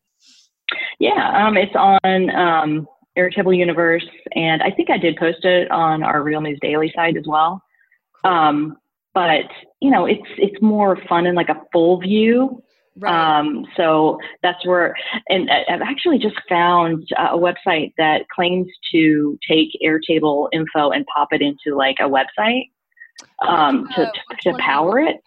Yeah, 0.99 1.47
um, 1.47 1.55
it's 1.55 1.75
on 1.75 2.29
um, 2.31 2.87
Airtable 3.17 3.55
Universe, 3.55 4.05
and 4.33 4.61
I 4.61 4.71
think 4.71 4.89
I 4.89 4.97
did 4.97 5.15
post 5.17 5.45
it 5.45 5.69
on 5.71 6.03
our 6.03 6.21
Reel 6.21 6.41
News 6.41 6.59
Daily 6.61 6.91
site 6.95 7.17
as 7.17 7.25
well. 7.27 7.61
Um, 8.23 8.77
but 9.13 9.45
you 9.79 9.89
know, 9.89 10.05
it's 10.05 10.27
it's 10.37 10.61
more 10.61 10.97
fun 11.07 11.25
in 11.25 11.35
like 11.35 11.49
a 11.49 11.61
full 11.71 11.99
view. 11.99 12.61
Right. 12.97 13.39
Um, 13.39 13.65
so 13.75 14.19
that's 14.41 14.65
where, 14.65 14.95
and 15.27 15.49
I've 15.51 15.81
actually 15.81 16.17
just 16.17 16.35
found 16.47 17.05
a 17.17 17.37
website 17.37 17.93
that 17.97 18.29
claims 18.33 18.67
to 18.93 19.37
take 19.49 19.67
Airtable 19.85 20.47
info 20.53 20.91
and 20.91 21.05
pop 21.13 21.29
it 21.31 21.41
into 21.41 21.75
like 21.75 21.97
a 21.99 22.03
website 22.03 22.69
um, 23.45 23.89
to, 23.95 24.05
to, 24.05 24.51
to 24.51 24.57
power 24.59 24.99
it. 24.99 25.17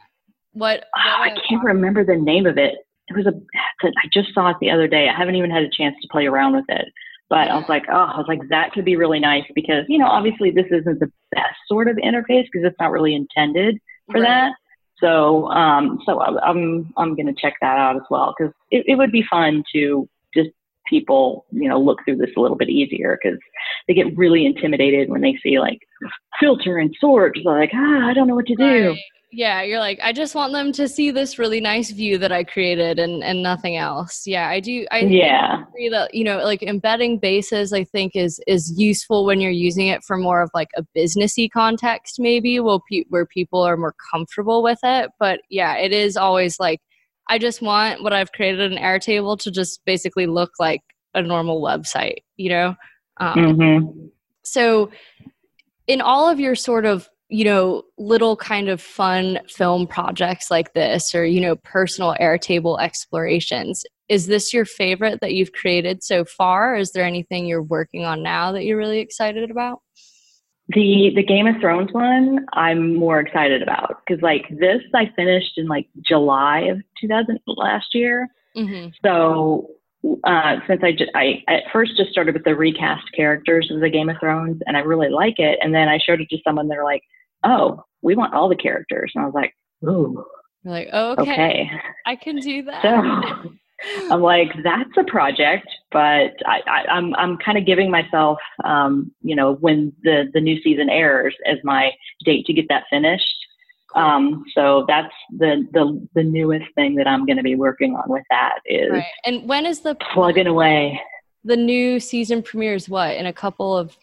What, 0.53 0.79
what 0.79 1.07
oh, 1.07 1.22
I 1.22 1.37
can't 1.46 1.62
remember 1.62 2.05
the 2.05 2.16
name 2.16 2.46
of 2.46 2.57
it. 2.57 2.77
It 3.09 3.16
was 3.16 3.27
a, 3.27 3.35
I 3.83 4.09
just 4.12 4.33
saw 4.33 4.48
it 4.48 4.57
the 4.61 4.70
other 4.70 4.88
day. 4.88 5.09
I 5.09 5.16
haven't 5.16 5.37
even 5.37 5.51
had 5.51 5.62
a 5.62 5.70
chance 5.70 5.94
to 6.01 6.09
play 6.11 6.27
around 6.27 6.55
with 6.57 6.64
it. 6.68 6.88
But 7.31 7.49
I 7.49 7.57
was 7.57 7.69
like, 7.69 7.85
oh, 7.91 8.11
I 8.14 8.17
was 8.17 8.27
like, 8.27 8.41
that 8.49 8.73
could 8.73 8.85
be 8.85 8.97
really 8.97 9.21
nice 9.21 9.45
because, 9.55 9.85
you 9.88 9.99
know, 9.99 10.07
obviously 10.07 10.51
this 10.51 10.67
isn't 10.71 10.99
the 10.99 11.12
best 11.33 11.57
sort 11.67 11.88
of 11.88 11.97
interface 11.97 12.47
because 12.51 12.64
it's 12.64 12.81
not 12.81 12.91
really 12.91 13.14
intended 13.14 13.79
for 14.11 14.21
right. 14.21 14.29
that. 14.29 14.53
So, 14.99 15.49
um, 15.51 16.01
so 16.07 16.21
I'm, 16.21 16.93
I'm 16.97 17.14
going 17.14 17.27
to 17.27 17.41
check 17.41 17.55
that 17.61 17.77
out 17.79 17.97
as 17.97 18.03
well 18.11 18.35
because 18.37 18.53
it, 18.71 18.85
it 18.87 18.95
would 18.97 19.12
be 19.12 19.25
fun 19.31 19.62
to 19.75 20.09
just 20.35 20.49
people, 20.87 21.45
you 21.51 21.69
know, 21.69 21.79
look 21.79 21.99
through 22.05 22.17
this 22.17 22.31
a 22.37 22.41
little 22.41 22.57
bit 22.57 22.71
easier 22.71 23.19
because 23.23 23.38
they 23.87 23.95
get 23.95 24.17
really 24.17 24.47
intimidated 24.47 25.11
when 25.11 25.21
they 25.21 25.38
see 25.43 25.61
like 25.61 25.79
filter 26.41 26.79
and 26.79 26.97
sort. 26.99 27.37
They're 27.45 27.61
like, 27.61 27.73
ah, 27.75 28.09
I 28.09 28.14
don't 28.14 28.27
know 28.27 28.37
what 28.37 28.47
to 28.47 28.57
do. 28.57 28.88
Right 28.91 28.99
yeah 29.31 29.61
you're 29.62 29.79
like 29.79 29.99
i 30.03 30.12
just 30.12 30.35
want 30.35 30.53
them 30.53 30.73
to 30.73 30.88
see 30.88 31.11
this 31.11 31.38
really 31.38 31.61
nice 31.61 31.91
view 31.91 32.17
that 32.17 32.33
i 32.33 32.43
created 32.43 32.99
and 32.99 33.23
and 33.23 33.43
nothing 33.43 33.77
else. 33.77 34.27
Yeah 34.27 34.49
i 34.49 34.59
do 34.59 34.87
i 34.91 35.01
yeah. 35.01 35.64
agree 35.69 35.88
that 35.91 36.14
you 36.14 36.25
know 36.25 36.38
like 36.38 36.62
embedding 36.62 37.19
bases 37.19 37.73
i 37.73 37.85
think 37.85 38.17
is 38.17 38.41
is 38.47 38.73
useful 38.79 39.27
when 39.27 39.41
you're 39.41 39.51
using 39.51 39.88
it 39.88 40.03
for 40.03 40.17
more 40.17 40.41
of 40.41 40.51
like 40.55 40.69
a 40.77 40.85
businessy 40.97 41.51
context 41.51 42.19
maybe 42.19 42.59
where, 42.61 42.79
pe- 42.91 43.05
where 43.11 43.27
people 43.27 43.61
are 43.61 43.77
more 43.77 43.95
comfortable 44.11 44.62
with 44.62 44.79
it. 44.83 45.11
But 45.19 45.41
yeah 45.51 45.77
it 45.77 45.93
is 45.93 46.17
always 46.17 46.59
like 46.59 46.81
i 47.29 47.38
just 47.38 47.61
want 47.61 48.03
what 48.03 48.14
i've 48.14 48.33
created 48.33 48.73
in 48.73 48.79
airtable 48.79 49.38
to 49.41 49.51
just 49.51 49.85
basically 49.85 50.27
look 50.27 50.53
like 50.59 50.81
a 51.14 51.21
normal 51.21 51.61
website 51.61 52.19
you 52.37 52.49
know? 52.49 52.75
Um, 53.19 53.35
mm-hmm. 53.35 54.07
so 54.45 54.91
in 55.87 56.01
all 56.01 56.31
of 56.31 56.38
your 56.38 56.55
sort 56.55 56.87
of 56.87 57.09
you 57.29 57.45
know 57.45 57.83
little 57.99 58.37
kind 58.37 58.69
of 58.69 58.81
fun 58.81 59.38
film 59.49 59.87
projects 59.87 60.51
like 60.51 60.73
this 60.73 61.14
or 61.14 61.25
you 61.25 61.41
know 61.41 61.57
personal 61.57 62.14
airtable 62.21 62.81
explorations 62.81 63.85
is 64.09 64.27
this 64.27 64.55
your 64.55 64.64
favorite 64.64 65.21
that 65.21 65.35
you've 65.35 65.53
created 65.53 66.03
so 66.03 66.25
far 66.25 66.75
is 66.75 66.93
there 66.93 67.05
anything 67.05 67.47
you're 67.47 67.62
working 67.62 68.05
on 68.05 68.23
now 68.23 68.51
that 68.53 68.64
you're 68.64 68.79
really 68.79 69.01
excited 69.01 69.51
about 69.51 69.81
the 70.69 71.11
the 71.14 71.23
game 71.23 71.47
of 71.47 71.55
thrones 71.61 71.93
one 71.93 72.47
i'm 72.55 72.95
more 72.95 73.21
excited 73.21 73.62
about 73.62 74.01
because 74.07 74.23
like 74.23 74.47
this 74.59 74.81
i 74.95 75.11
finished 75.14 75.53
in 75.59 75.67
like 75.67 75.87
july 76.01 76.61
of 76.61 76.79
2000 77.01 77.38
last 77.47 77.95
year 77.95 78.27
mm-hmm. 78.57 78.88
so 79.05 79.69
uh, 80.25 80.57
since 80.69 80.81
I, 81.14 81.43
at 81.49 81.64
first 81.73 81.97
just 81.97 82.11
started 82.11 82.35
with 82.35 82.45
the 82.45 82.55
recast 82.55 83.05
characters 83.14 83.69
of 83.71 83.81
the 83.81 83.91
Game 83.91 84.09
of 84.09 84.17
Thrones, 84.21 84.62
and 84.67 84.77
I 84.77 84.81
really 84.81 85.09
like 85.09 85.38
it. 85.38 85.59
And 85.61 85.75
then 85.75 85.88
I 85.88 85.99
showed 85.99 86.21
it 86.21 86.29
to 86.31 86.38
someone. 86.45 86.69
They're 86.69 86.85
like, 86.85 87.03
oh, 87.44 87.83
we 88.03 88.14
want 88.14 88.35
all 88.35 88.48
the 88.48 88.57
characters. 88.57 89.12
And 89.14 89.22
I 89.22 89.27
was 89.27 89.35
like, 89.35 89.55
ooh. 89.85 90.24
You're 90.64 90.74
like, 90.74 90.88
oh, 90.92 91.12
okay, 91.12 91.33
okay, 91.33 91.70
I 92.07 92.16
can 92.16 92.37
do 92.37 92.62
that. 92.64 92.83
So 92.83 93.51
I'm 94.11 94.20
like, 94.20 94.51
that's 94.64 94.90
a 94.96 95.05
project, 95.05 95.68
but 95.92 96.33
I, 96.46 96.61
I, 96.66 96.81
am 96.88 97.14
I'm, 97.14 97.14
I'm 97.14 97.38
kind 97.38 97.59
of 97.59 97.66
giving 97.66 97.90
myself, 97.90 98.38
um, 98.64 99.12
you 99.22 99.37
know, 99.37 99.55
when 99.55 99.92
the 100.03 100.29
the 100.33 100.40
new 100.40 100.61
season 100.62 100.90
airs 100.90 101.35
as 101.46 101.59
my 101.62 101.92
date 102.24 102.46
to 102.46 102.53
get 102.53 102.66
that 102.68 102.85
finished. 102.90 103.35
Um, 103.94 104.44
so 104.55 104.85
that's 104.88 105.14
the 105.31 105.66
the 105.72 106.07
the 106.14 106.24
newest 106.24 106.66
thing 106.74 106.96
that 106.96 107.07
I'm 107.07 107.24
going 107.24 107.37
to 107.37 107.42
be 107.42 107.55
working 107.55 107.94
on 107.94 108.09
with 108.09 108.24
that 108.31 108.59
is. 108.66 108.90
Right. 108.90 109.05
And 109.24 109.48
when 109.48 109.64
is 109.64 109.81
the 109.81 109.94
plugging 109.94 110.46
away? 110.46 111.01
The 111.44 111.57
new 111.57 112.01
season 112.01 112.42
premieres 112.42 112.88
what 112.88 113.16
in 113.16 113.27
a 113.27 113.33
couple 113.33 113.77
of 113.77 113.96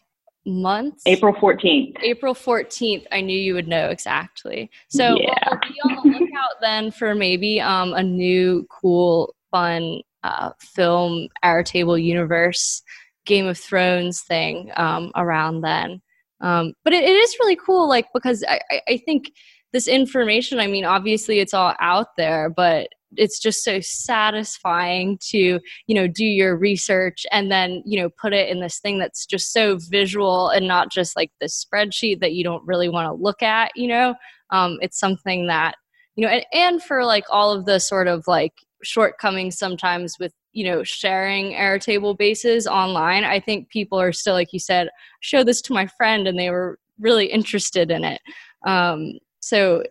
months? 0.46 1.04
April 1.06 1.34
14th. 1.34 1.98
April 2.02 2.34
14th. 2.34 3.06
I 3.12 3.22
knew 3.22 3.38
you 3.38 3.54
would 3.54 3.68
know 3.68 3.90
exactly. 3.90 4.70
So 4.90 5.16
yeah. 5.20 5.34
we'll 5.50 5.60
be 5.60 5.82
on 5.84 6.12
the 6.12 6.20
lookout 6.20 6.62
then 6.62 6.92
for 6.92 7.16
maybe 7.16 7.60
um, 7.60 7.94
a 7.94 8.04
new, 8.04 8.66
cool, 8.70 9.36
fun 9.52 10.02
uh, 10.24 10.52
film, 10.60 11.28
Airtable 11.44 12.02
universe, 12.02 12.82
Game 13.26 13.48
of 13.48 13.58
Thrones 13.58 14.22
thing 14.22 14.72
um, 14.76 15.12
around 15.16 15.62
then. 15.62 16.02
Um, 16.42 16.74
but 16.84 16.94
it, 16.94 17.04
it 17.04 17.16
is 17.16 17.36
really 17.40 17.56
cool, 17.56 17.88
like, 17.88 18.08
because 18.14 18.44
I, 18.48 18.60
I 18.88 18.98
think 18.98 19.32
this 19.72 19.88
information, 19.88 20.60
I 20.60 20.68
mean, 20.68 20.86
obviously 20.86 21.40
it's 21.40 21.54
all 21.54 21.76
out 21.80 22.16
there, 22.18 22.50
but 22.50 22.90
it's 23.18 23.40
just 23.40 23.64
so 23.64 23.80
satisfying 23.82 25.18
to 25.22 25.60
you 25.88 25.96
know 25.96 26.08
do 26.08 26.26
your 26.26 26.56
research 26.56 27.26
and 27.32 27.52
then 27.52 27.82
you 27.86 28.00
know 28.00 28.10
put 28.22 28.34
it 28.34 28.50
in 28.50 28.60
this 28.60 28.80
thing 28.80 29.00
that's 29.00 29.26
just 29.26 29.54
so 29.54 29.78
visual 29.90 30.50
and 30.50 30.68
not 30.68 30.92
just 30.92 31.16
like 31.16 31.32
the 31.40 31.48
spreadsheet 31.48 32.20
that 32.20 32.34
you 32.34 32.44
don't 32.44 32.66
really 32.66 32.90
want 32.90 33.08
to 33.08 33.24
look 33.24 33.42
at 33.42 33.72
you 33.76 33.88
know? 33.88 34.16
Um, 34.52 34.78
it's 34.82 35.00
something 35.00 35.48
that 35.48 35.76
you 36.16 36.26
know 36.26 36.32
and, 36.32 36.46
and 36.54 36.84
for 36.84 37.04
like 37.04 37.26
all 37.30 37.52
of 37.52 37.66
the 37.66 37.80
sort 37.80 38.08
of 38.08 38.24
like 38.28 38.54
shortcomings 38.84 39.58
sometimes 39.58 40.16
with 40.20 40.34
you 40.54 40.66
know 40.66 40.84
sharing 40.84 41.54
airtable 41.54 42.16
bases 42.16 42.68
online 42.68 43.24
i 43.24 43.40
think 43.40 43.68
people 43.70 44.00
are 44.00 44.12
still 44.12 44.36
like 44.36 44.54
you 44.54 44.60
said 44.60 44.90
show 45.22 45.44
this 45.44 45.62
to 45.62 45.74
my 45.74 45.88
friend 45.98 46.28
and 46.28 46.38
they 46.38 46.52
were 46.52 46.78
really 47.00 47.28
interested 47.28 47.92
in 47.92 48.04
it. 48.04 48.22
Um, 48.66 49.14
so 49.40 49.84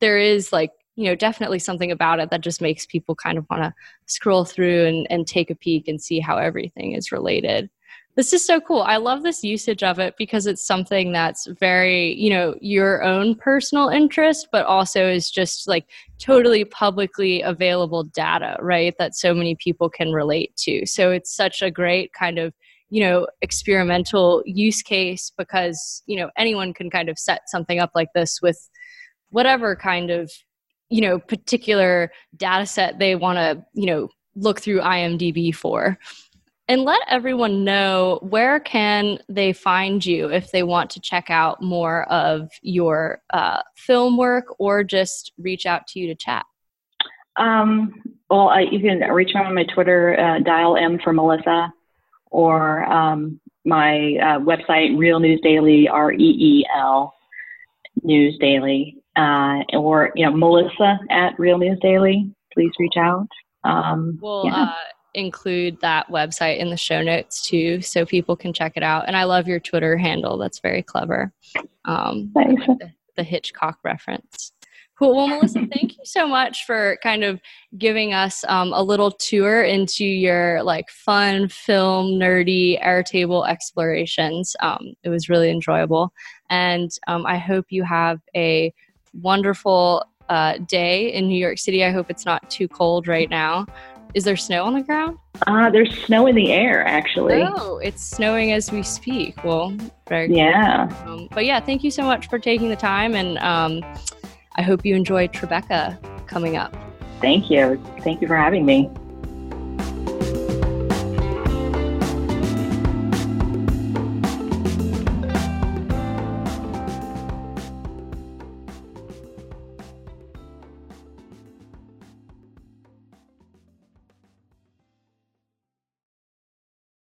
there 0.00 0.18
is 0.18 0.52
like 0.52 0.70
you 0.96 1.04
know 1.04 1.14
definitely 1.14 1.58
something 1.58 1.90
about 1.90 2.20
it 2.20 2.30
that 2.30 2.42
just 2.42 2.60
makes 2.60 2.86
people 2.86 3.14
kind 3.14 3.38
of 3.38 3.46
want 3.50 3.62
to 3.62 3.74
scroll 4.06 4.44
through 4.44 4.86
and, 4.86 5.06
and 5.10 5.26
take 5.26 5.50
a 5.50 5.54
peek 5.54 5.88
and 5.88 6.00
see 6.00 6.20
how 6.20 6.36
everything 6.36 6.92
is 6.92 7.12
related. 7.12 7.70
This 8.14 8.34
is 8.34 8.46
so 8.46 8.60
cool. 8.60 8.82
I 8.82 8.98
love 8.98 9.22
this 9.22 9.42
usage 9.42 9.82
of 9.82 9.98
it 9.98 10.14
because 10.18 10.46
it's 10.46 10.66
something 10.66 11.12
that's 11.12 11.46
very 11.58 12.12
you 12.14 12.28
know 12.30 12.54
your 12.60 13.02
own 13.02 13.34
personal 13.34 13.88
interest 13.88 14.48
but 14.52 14.66
also 14.66 15.08
is 15.08 15.30
just 15.30 15.66
like 15.66 15.86
totally 16.18 16.64
publicly 16.64 17.40
available 17.40 18.04
data 18.04 18.56
right 18.60 18.94
that 18.98 19.14
so 19.14 19.32
many 19.32 19.54
people 19.56 19.88
can 19.88 20.12
relate 20.12 20.54
to. 20.58 20.84
So 20.86 21.10
it's 21.10 21.34
such 21.34 21.62
a 21.62 21.70
great 21.70 22.12
kind 22.12 22.38
of 22.38 22.52
you 22.90 23.00
know 23.02 23.26
experimental 23.40 24.42
use 24.44 24.82
case 24.82 25.32
because 25.38 26.02
you 26.04 26.16
know 26.16 26.28
anyone 26.36 26.74
can 26.74 26.90
kind 26.90 27.08
of 27.08 27.18
set 27.18 27.48
something 27.48 27.78
up 27.78 27.92
like 27.94 28.08
this 28.14 28.40
with 28.42 28.68
whatever 29.30 29.74
kind 29.74 30.10
of 30.10 30.30
you 30.92 31.00
know 31.00 31.18
particular 31.18 32.12
data 32.36 32.66
set 32.66 32.98
they 32.98 33.16
want 33.16 33.38
to 33.38 33.64
you 33.72 33.86
know 33.86 34.08
look 34.36 34.60
through 34.60 34.80
imdb 34.80 35.54
for. 35.54 35.98
And 36.68 36.82
let 36.82 37.00
everyone 37.08 37.64
know 37.64 38.20
where 38.22 38.60
can 38.60 39.18
they 39.28 39.52
find 39.52 40.06
you 40.06 40.30
if 40.30 40.52
they 40.52 40.62
want 40.62 40.90
to 40.90 41.00
check 41.00 41.28
out 41.28 41.60
more 41.60 42.04
of 42.04 42.48
your 42.62 43.20
uh, 43.30 43.60
film 43.76 44.16
work 44.16 44.44
or 44.58 44.84
just 44.84 45.32
reach 45.36 45.66
out 45.66 45.86
to 45.88 45.98
you 45.98 46.06
to 46.06 46.14
chat. 46.14 46.46
Um, 47.36 47.92
well 48.30 48.48
I, 48.48 48.60
you 48.60 48.80
can 48.80 49.00
reach 49.12 49.34
me 49.34 49.40
on 49.40 49.54
my 49.54 49.64
twitter 49.64 50.18
uh, 50.18 50.38
dial 50.40 50.76
m 50.76 50.98
for 51.02 51.12
melissa 51.12 51.72
or 52.30 52.84
um, 52.84 53.40
my 53.64 54.16
uh, 54.22 54.38
website 54.38 54.96
reel 54.98 55.20
news 55.20 55.40
daily 55.42 55.88
r-e-e-l 55.88 57.14
news 58.02 58.38
daily 58.38 59.01
uh, 59.16 59.60
or 59.72 60.12
you 60.14 60.24
know 60.24 60.36
melissa 60.36 60.98
at 61.10 61.38
reel 61.38 61.58
news 61.58 61.78
daily 61.80 62.32
please 62.52 62.72
reach 62.78 62.96
out. 62.96 63.28
Um, 63.64 64.18
we'll 64.20 64.46
yeah. 64.46 64.62
uh, 64.62 64.74
include 65.14 65.80
that 65.80 66.08
website 66.08 66.58
in 66.58 66.70
the 66.70 66.76
show 66.76 67.02
notes 67.02 67.46
too 67.46 67.82
so 67.82 68.04
people 68.04 68.36
can 68.36 68.52
check 68.52 68.72
it 68.76 68.82
out. 68.82 69.04
And 69.06 69.16
i 69.16 69.24
love 69.24 69.48
your 69.48 69.60
twitter 69.60 69.96
handle. 69.96 70.38
That's 70.38 70.60
very 70.60 70.82
clever. 70.82 71.32
Um, 71.84 72.30
the, 72.34 72.90
the 73.16 73.22
hitchcock 73.22 73.78
reference. 73.84 74.52
Cool. 74.98 75.16
Well, 75.16 75.28
Melissa, 75.28 75.66
thank 75.72 75.98
you 75.98 76.04
so 76.04 76.26
much 76.28 76.64
for 76.64 76.96
kind 77.02 77.24
of 77.24 77.40
giving 77.76 78.12
us 78.12 78.44
um, 78.46 78.72
a 78.72 78.82
little 78.82 79.10
tour 79.10 79.64
into 79.64 80.04
your 80.04 80.62
like 80.62 80.88
fun 80.90 81.48
film 81.48 82.18
nerdy 82.20 82.80
Airtable 82.82 83.48
explorations. 83.48 84.54
Um, 84.60 84.94
it 85.02 85.08
was 85.08 85.28
really 85.28 85.50
enjoyable, 85.50 86.12
and 86.50 86.90
um, 87.08 87.26
I 87.26 87.38
hope 87.38 87.66
you 87.70 87.82
have 87.84 88.20
a 88.36 88.72
wonderful 89.14 90.04
uh, 90.28 90.58
day 90.66 91.12
in 91.12 91.28
New 91.28 91.38
York 91.38 91.58
City. 91.58 91.84
I 91.84 91.90
hope 91.90 92.10
it's 92.10 92.24
not 92.24 92.48
too 92.50 92.68
cold 92.68 93.06
right 93.08 93.28
now. 93.28 93.66
Is 94.14 94.24
there 94.24 94.36
snow 94.36 94.64
on 94.64 94.74
the 94.74 94.82
ground? 94.82 95.18
Uh, 95.46 95.70
there's 95.70 96.04
snow 96.04 96.26
in 96.26 96.34
the 96.34 96.52
air, 96.52 96.86
actually. 96.86 97.42
Oh, 97.42 97.78
it's 97.78 98.02
snowing 98.02 98.52
as 98.52 98.70
we 98.70 98.82
speak. 98.82 99.42
Well, 99.42 99.74
very 100.08 100.34
yeah. 100.34 100.88
Cool. 101.04 101.12
Um, 101.12 101.28
but 101.32 101.46
yeah, 101.46 101.60
thank 101.60 101.82
you 101.82 101.90
so 101.90 102.02
much 102.02 102.28
for 102.28 102.38
taking 102.38 102.68
the 102.68 102.76
time, 102.76 103.14
and 103.14 103.38
um, 103.38 103.82
I 104.56 104.62
hope 104.62 104.84
you 104.84 104.94
enjoy 104.94 105.28
Tribeca 105.28 105.98
coming 106.26 106.56
up. 106.56 106.76
Thank 107.20 107.50
you. 107.50 107.82
Thank 108.00 108.20
you 108.20 108.28
for 108.28 108.36
having 108.36 108.66
me. 108.66 108.90